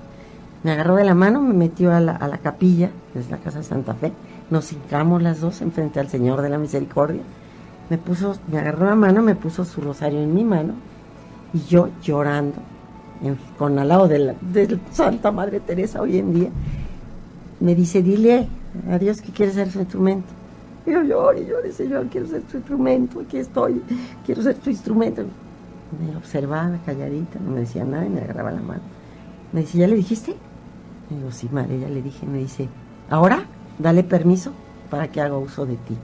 [0.64, 3.59] Me agarró de la mano, me metió a la, a la capilla, desde la casa
[3.59, 4.12] de Santa Fe.
[4.49, 7.22] Nos hincamos las dos enfrente al Señor de la Misericordia.
[7.89, 10.74] Me puso, me agarró la mano, me puso su rosario en mi mano
[11.53, 12.57] y yo llorando,
[13.24, 16.49] en- con al lado de, la, de Santa Madre Teresa hoy en día,
[17.59, 18.47] me dice, dile
[18.89, 20.28] a Dios que quiere ser su instrumento.
[20.86, 23.82] Y yo lloro y lloro, Señor, quiero ser tu instrumento, aquí estoy,
[24.26, 25.24] quiero ser tu instrumento.
[25.99, 28.82] Me observaba calladita, no me decía nada y me agarraba la mano.
[29.51, 30.36] Me dice, ¿ya le dijiste?
[31.12, 32.26] Le digo, sí, madre, ya le dije.
[32.26, 32.68] Me dice,
[33.09, 33.43] ahora
[33.78, 34.51] dale permiso
[34.89, 35.95] para que haga uso de ti.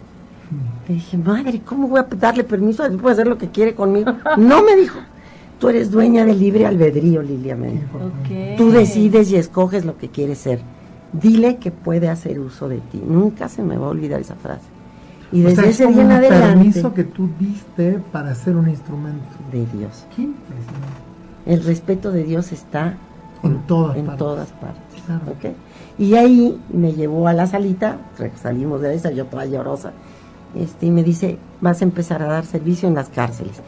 [0.88, 2.86] Le dije, madre, ¿cómo voy a darle permiso?
[2.86, 4.14] Él puede hacer lo que quiere conmigo.
[4.38, 5.00] No, me dijo,
[5.60, 8.00] tú eres dueña del libre albedrío, Lilia, me dijo.
[8.58, 10.60] Tú decides y escoges lo que quieres ser.
[11.14, 13.02] Dile que puede hacer uso de ti.
[13.06, 14.66] Nunca se me va a olvidar esa frase.
[15.32, 18.56] Y O desde sea, es ese día en adelante permiso que tú diste para ser
[18.56, 19.26] un instrumento.
[19.52, 20.06] de Dios.
[20.16, 20.30] Qué.
[21.46, 22.96] El respeto de Dios está
[23.44, 24.20] En todas en partes.
[24.20, 24.82] todas partes.
[25.98, 27.98] Y ahí me llevó a la salita,
[28.42, 29.94] salimos de esa, yo toda llorosa,
[30.56, 33.62] este, y me dice, vas a empezar a dar servicio en las cárceles.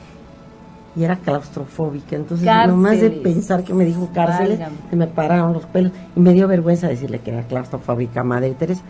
[0.96, 3.20] Y era claustrofóbica, entonces nomás de Cárceles.
[3.24, 4.78] pensar que me dijo cárceles, Válgame.
[4.90, 8.82] se me pararon los pelos y me dio vergüenza decirle que era claustrofóbica, madre Teresa.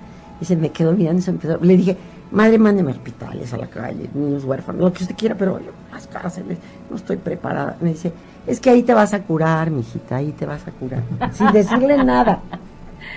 [0.41, 1.57] Y se me quedó mirando y se empezó.
[1.57, 1.97] Le dije,
[2.31, 5.71] madre, mándeme a hospitales, a la calle, niños huérfanos, lo que usted quiera, pero yo,
[5.91, 6.57] las cárceles,
[6.89, 7.75] no estoy preparada.
[7.81, 8.13] Me dice,
[8.49, 11.01] es que ahí te vas a curar, mijita, ahí te vas a curar.
[11.33, 12.39] Sin decirle nada.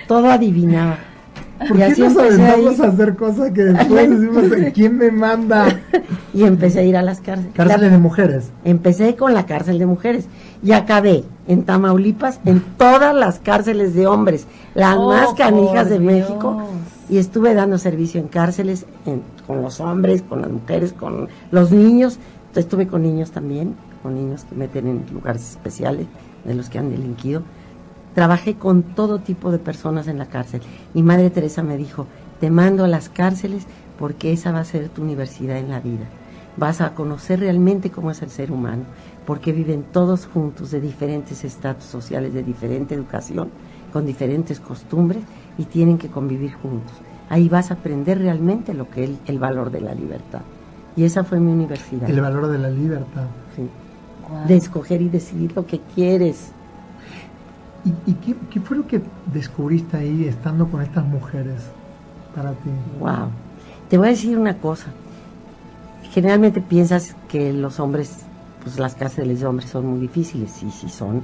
[0.07, 0.99] Todo adivinaba.
[1.69, 2.85] ¿Por Y qué así nos empecé a aventamos ir.
[2.85, 5.67] a hacer cosas que después decimos, ¿quién me manda?
[6.35, 7.53] Y empecé a ir a las cárceles.
[7.55, 8.51] Cárceles de mujeres.
[8.65, 10.27] Empecé con la cárcel de mujeres
[10.63, 16.01] y acabé en Tamaulipas en todas las cárceles de hombres, las Oh, más canijas de
[16.01, 16.63] México.
[17.09, 21.71] Y estuve dando servicio en cárceles en- con los hombres, con las mujeres, con los
[21.71, 22.19] niños.
[22.57, 26.07] Estuve con niños también, con niños que meten en lugares especiales,
[26.45, 27.43] de los que han delinquido.
[28.15, 30.61] Trabajé con todo tipo de personas en la cárcel.
[30.95, 32.07] Y Madre Teresa me dijo,
[32.41, 33.67] te mando a las cárceles
[33.99, 36.07] porque esa va a ser tu universidad en la vida.
[36.57, 38.83] Vas a conocer realmente cómo es el ser humano,
[39.25, 43.51] porque viven todos juntos de diferentes estatus sociales, de diferente educación,
[43.93, 45.23] con diferentes costumbres
[45.57, 46.93] y tienen que convivir juntos.
[47.31, 50.43] Ahí vas a aprender realmente lo que es el valor de la libertad.
[50.97, 52.11] Y esa fue mi universidad.
[52.11, 53.27] El valor de la libertad.
[53.57, 53.69] sí.
[54.47, 56.51] De escoger y decidir lo que quieres.
[57.85, 59.03] ¿Y, y qué, qué fue lo que
[59.33, 61.61] descubriste ahí estando con estas mujeres
[62.35, 62.71] para ti?
[62.99, 63.29] Wow.
[63.89, 64.87] Te voy a decir una cosa.
[66.13, 68.19] Generalmente piensas que los hombres,
[68.63, 70.51] pues las cárceles de hombres son muy difíciles.
[70.51, 71.23] Sí, sí son,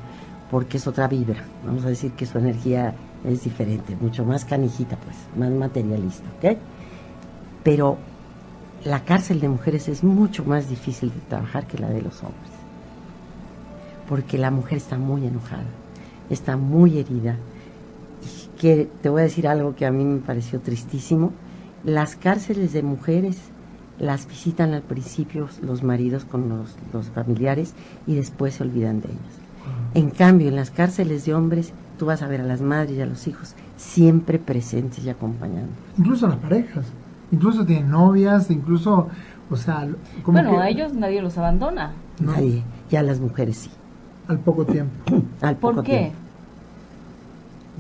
[0.50, 1.42] porque es otra vibra.
[1.64, 2.94] Vamos a decir que su energía
[3.24, 6.59] es diferente, mucho más canijita, pues, más materialista, ¿ok?
[7.62, 7.98] Pero
[8.84, 12.57] la cárcel de mujeres es mucho más difícil de trabajar que la de los hombres.
[14.09, 15.66] Porque la mujer está muy enojada,
[16.30, 17.36] está muy herida.
[18.22, 21.32] Y que te voy a decir algo que a mí me pareció tristísimo.
[21.84, 23.38] Las cárceles de mujeres
[23.98, 27.74] las visitan al principio los maridos con los, los familiares
[28.06, 29.48] y después se olvidan de ellas.
[29.94, 33.00] En cambio, en las cárceles de hombres tú vas a ver a las madres y
[33.00, 35.72] a los hijos siempre presentes y acompañando.
[35.96, 36.86] Incluso las parejas,
[37.30, 39.09] incluso tienen novias, incluso,
[39.50, 39.88] o sea,
[40.22, 41.92] como bueno, a ellos nadie los abandona.
[42.20, 43.70] Nadie, ya las mujeres sí.
[44.29, 44.93] Al poco tiempo.
[45.41, 46.12] Al poco ¿Por qué?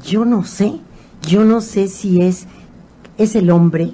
[0.04, 0.80] Yo no sé,
[1.22, 2.46] yo no sé si es,
[3.16, 3.92] es el hombre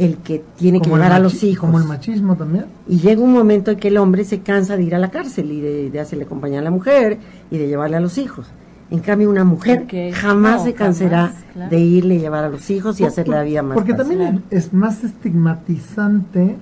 [0.00, 1.66] el que tiene que llevar a los hijos.
[1.66, 2.64] Como el machismo también.
[2.88, 5.52] Y llega un momento en que el hombre se cansa de ir a la cárcel
[5.52, 5.60] y
[5.90, 7.18] de, hacerle compañía a la mujer
[7.50, 8.46] y de llevarle a los hijos.
[8.90, 11.34] En cambio, una mujer jamás se cansará
[11.68, 14.72] de irle y llevar a los hijos y hacerle la vida más Porque también es,
[14.72, 16.56] más estigmatizante,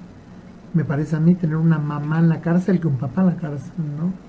[0.74, 3.36] me parece a mí, tener una mamá en la cárcel que un papá en la
[3.36, 4.27] cárcel, ¿no?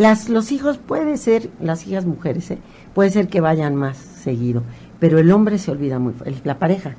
[0.00, 2.58] Las, los hijos puede ser, las hijas mujeres, ¿eh?
[2.94, 4.62] puede ser que vayan más seguido,
[4.98, 6.94] pero el hombre se olvida muy, la pareja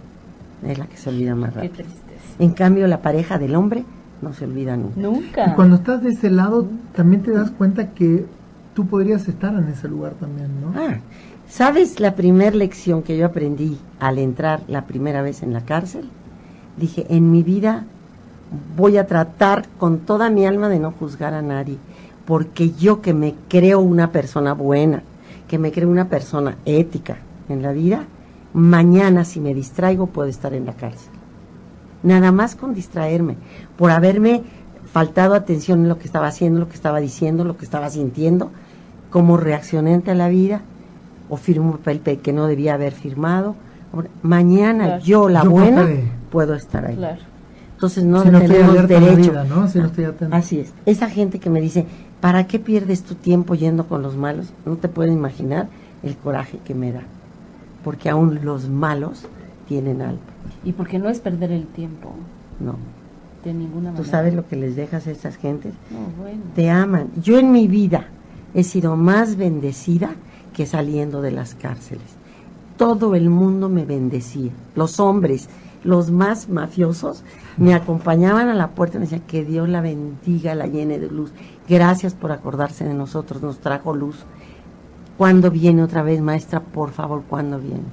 [0.67, 1.73] es la que se olvida más rápido.
[1.77, 3.85] Qué En cambio, la pareja del hombre
[4.21, 5.01] no se olvida nunca.
[5.01, 5.47] Nunca.
[5.47, 8.27] Y cuando estás de ese lado, también te das cuenta que
[8.75, 10.79] tú podrías estar en ese lugar también, ¿no?
[10.79, 10.99] Ah,
[11.49, 16.07] ¿sabes la primera lección que yo aprendí al entrar la primera vez en la cárcel?
[16.77, 17.85] Dije, en mi vida
[18.77, 21.77] voy a tratar con toda mi alma de no juzgar a nadie,
[22.25, 25.03] porque yo que me creo una persona buena,
[25.47, 27.17] que me creo una persona ética
[27.49, 28.05] en la vida,
[28.53, 31.11] mañana si me distraigo puedo estar en la cárcel.
[32.03, 33.35] Nada más con distraerme,
[33.77, 34.43] por haberme
[34.91, 38.51] faltado atención en lo que estaba haciendo, lo que estaba diciendo, lo que estaba sintiendo,
[39.09, 40.61] como reaccioné ante la vida,
[41.29, 43.55] o firmo un papel que no debía haber firmado.
[44.21, 45.87] Mañana yo, la buena,
[46.29, 46.99] puedo estar ahí.
[47.73, 49.33] Entonces no, tenemos derecho.
[50.31, 50.73] Así es.
[50.85, 51.85] Esa gente que me dice,
[52.21, 54.53] ¿para qué pierdes tu tiempo yendo con los malos?
[54.65, 55.67] No te puedes imaginar
[56.03, 57.03] el coraje que me da
[57.83, 59.25] porque aún los malos
[59.67, 60.21] tienen algo.
[60.63, 62.13] Y porque no es perder el tiempo.
[62.59, 62.75] No.
[63.43, 64.03] De ninguna manera.
[64.03, 65.73] ¿Tú sabes lo que les dejas a esas gentes?
[65.89, 66.41] No, bueno.
[66.55, 67.09] Te aman.
[67.21, 68.05] Yo en mi vida
[68.53, 70.11] he sido más bendecida
[70.53, 72.05] que saliendo de las cárceles.
[72.77, 74.51] Todo el mundo me bendecía.
[74.75, 75.49] Los hombres,
[75.83, 77.23] los más mafiosos,
[77.57, 81.09] me acompañaban a la puerta y me decían que Dios la bendiga, la llene de
[81.09, 81.31] luz.
[81.71, 84.25] Gracias por acordarse de nosotros, nos trajo luz.
[85.17, 86.59] ¿Cuándo viene otra vez, maestra?
[86.59, 87.85] Por favor, ¿cuándo viene?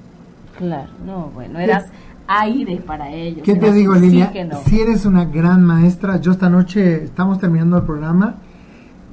[0.57, 1.85] Claro, no, bueno, eras
[2.26, 3.45] aire para ellos.
[3.45, 4.33] ¿Qué te digo, Lilia?
[4.64, 8.39] Si eres una gran maestra, yo esta noche estamos terminando el programa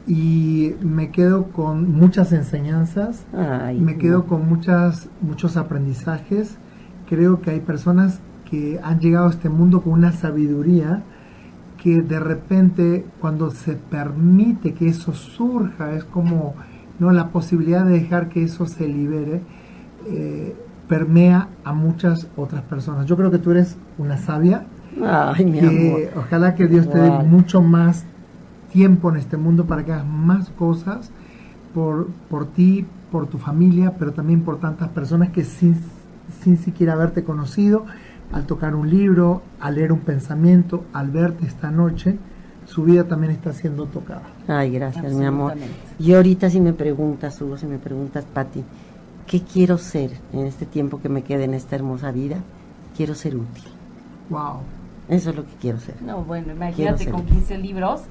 [0.07, 3.23] y me quedo con muchas enseñanzas,
[3.71, 6.57] me quedo con muchas muchos aprendizajes.
[7.07, 11.03] Creo que hay personas que han llegado a este mundo con una sabiduría
[11.85, 16.55] que de repente cuando se permite que eso surja es como
[16.97, 19.41] no la posibilidad de dejar que eso se libere
[20.07, 20.55] eh,
[20.87, 23.05] permea a muchas otras personas.
[23.05, 24.65] Yo creo que tú eres una sabia.
[24.99, 28.03] Ay, mi que Ojalá que Dios te dé mucho más
[28.73, 31.11] tiempo en este mundo para que hagas más cosas
[31.75, 35.75] por, por ti, por tu familia, pero también por tantas personas que sin,
[36.41, 37.85] sin siquiera haberte conocido,
[38.35, 42.17] al tocar un libro, al leer un pensamiento, al verte esta noche,
[42.65, 44.23] su vida también está siendo tocada.
[44.45, 45.53] Ay, gracias, mi amor.
[45.97, 48.61] Y ahorita si me preguntas, Hugo, si me preguntas, Patti,
[49.25, 52.35] ¿qué quiero ser en este tiempo que me quede en esta hermosa vida?
[52.97, 53.63] Quiero ser útil.
[54.29, 54.57] Wow.
[55.07, 56.01] Eso es lo que quiero ser.
[56.01, 58.01] No, bueno, imagínate con 15 libros.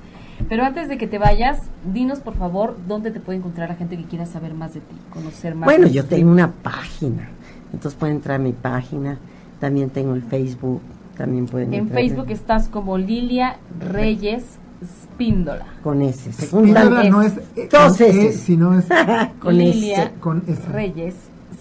[0.48, 1.60] Pero antes de que te vayas,
[1.92, 4.96] dinos por favor dónde te puede encontrar la gente que quiera saber más de ti,
[5.10, 5.66] conocer más.
[5.66, 7.28] Bueno, yo tengo una página,
[7.72, 9.18] entonces pueden entrar a mi página,
[9.64, 10.82] también tengo el Facebook,
[11.16, 15.64] también pueden En Facebook estás como Lilia Reyes Spíndola.
[15.82, 16.34] Con ese.
[16.34, 18.84] Spíndola no es eh, dos S, sino es
[19.40, 21.14] con Lilia con Reyes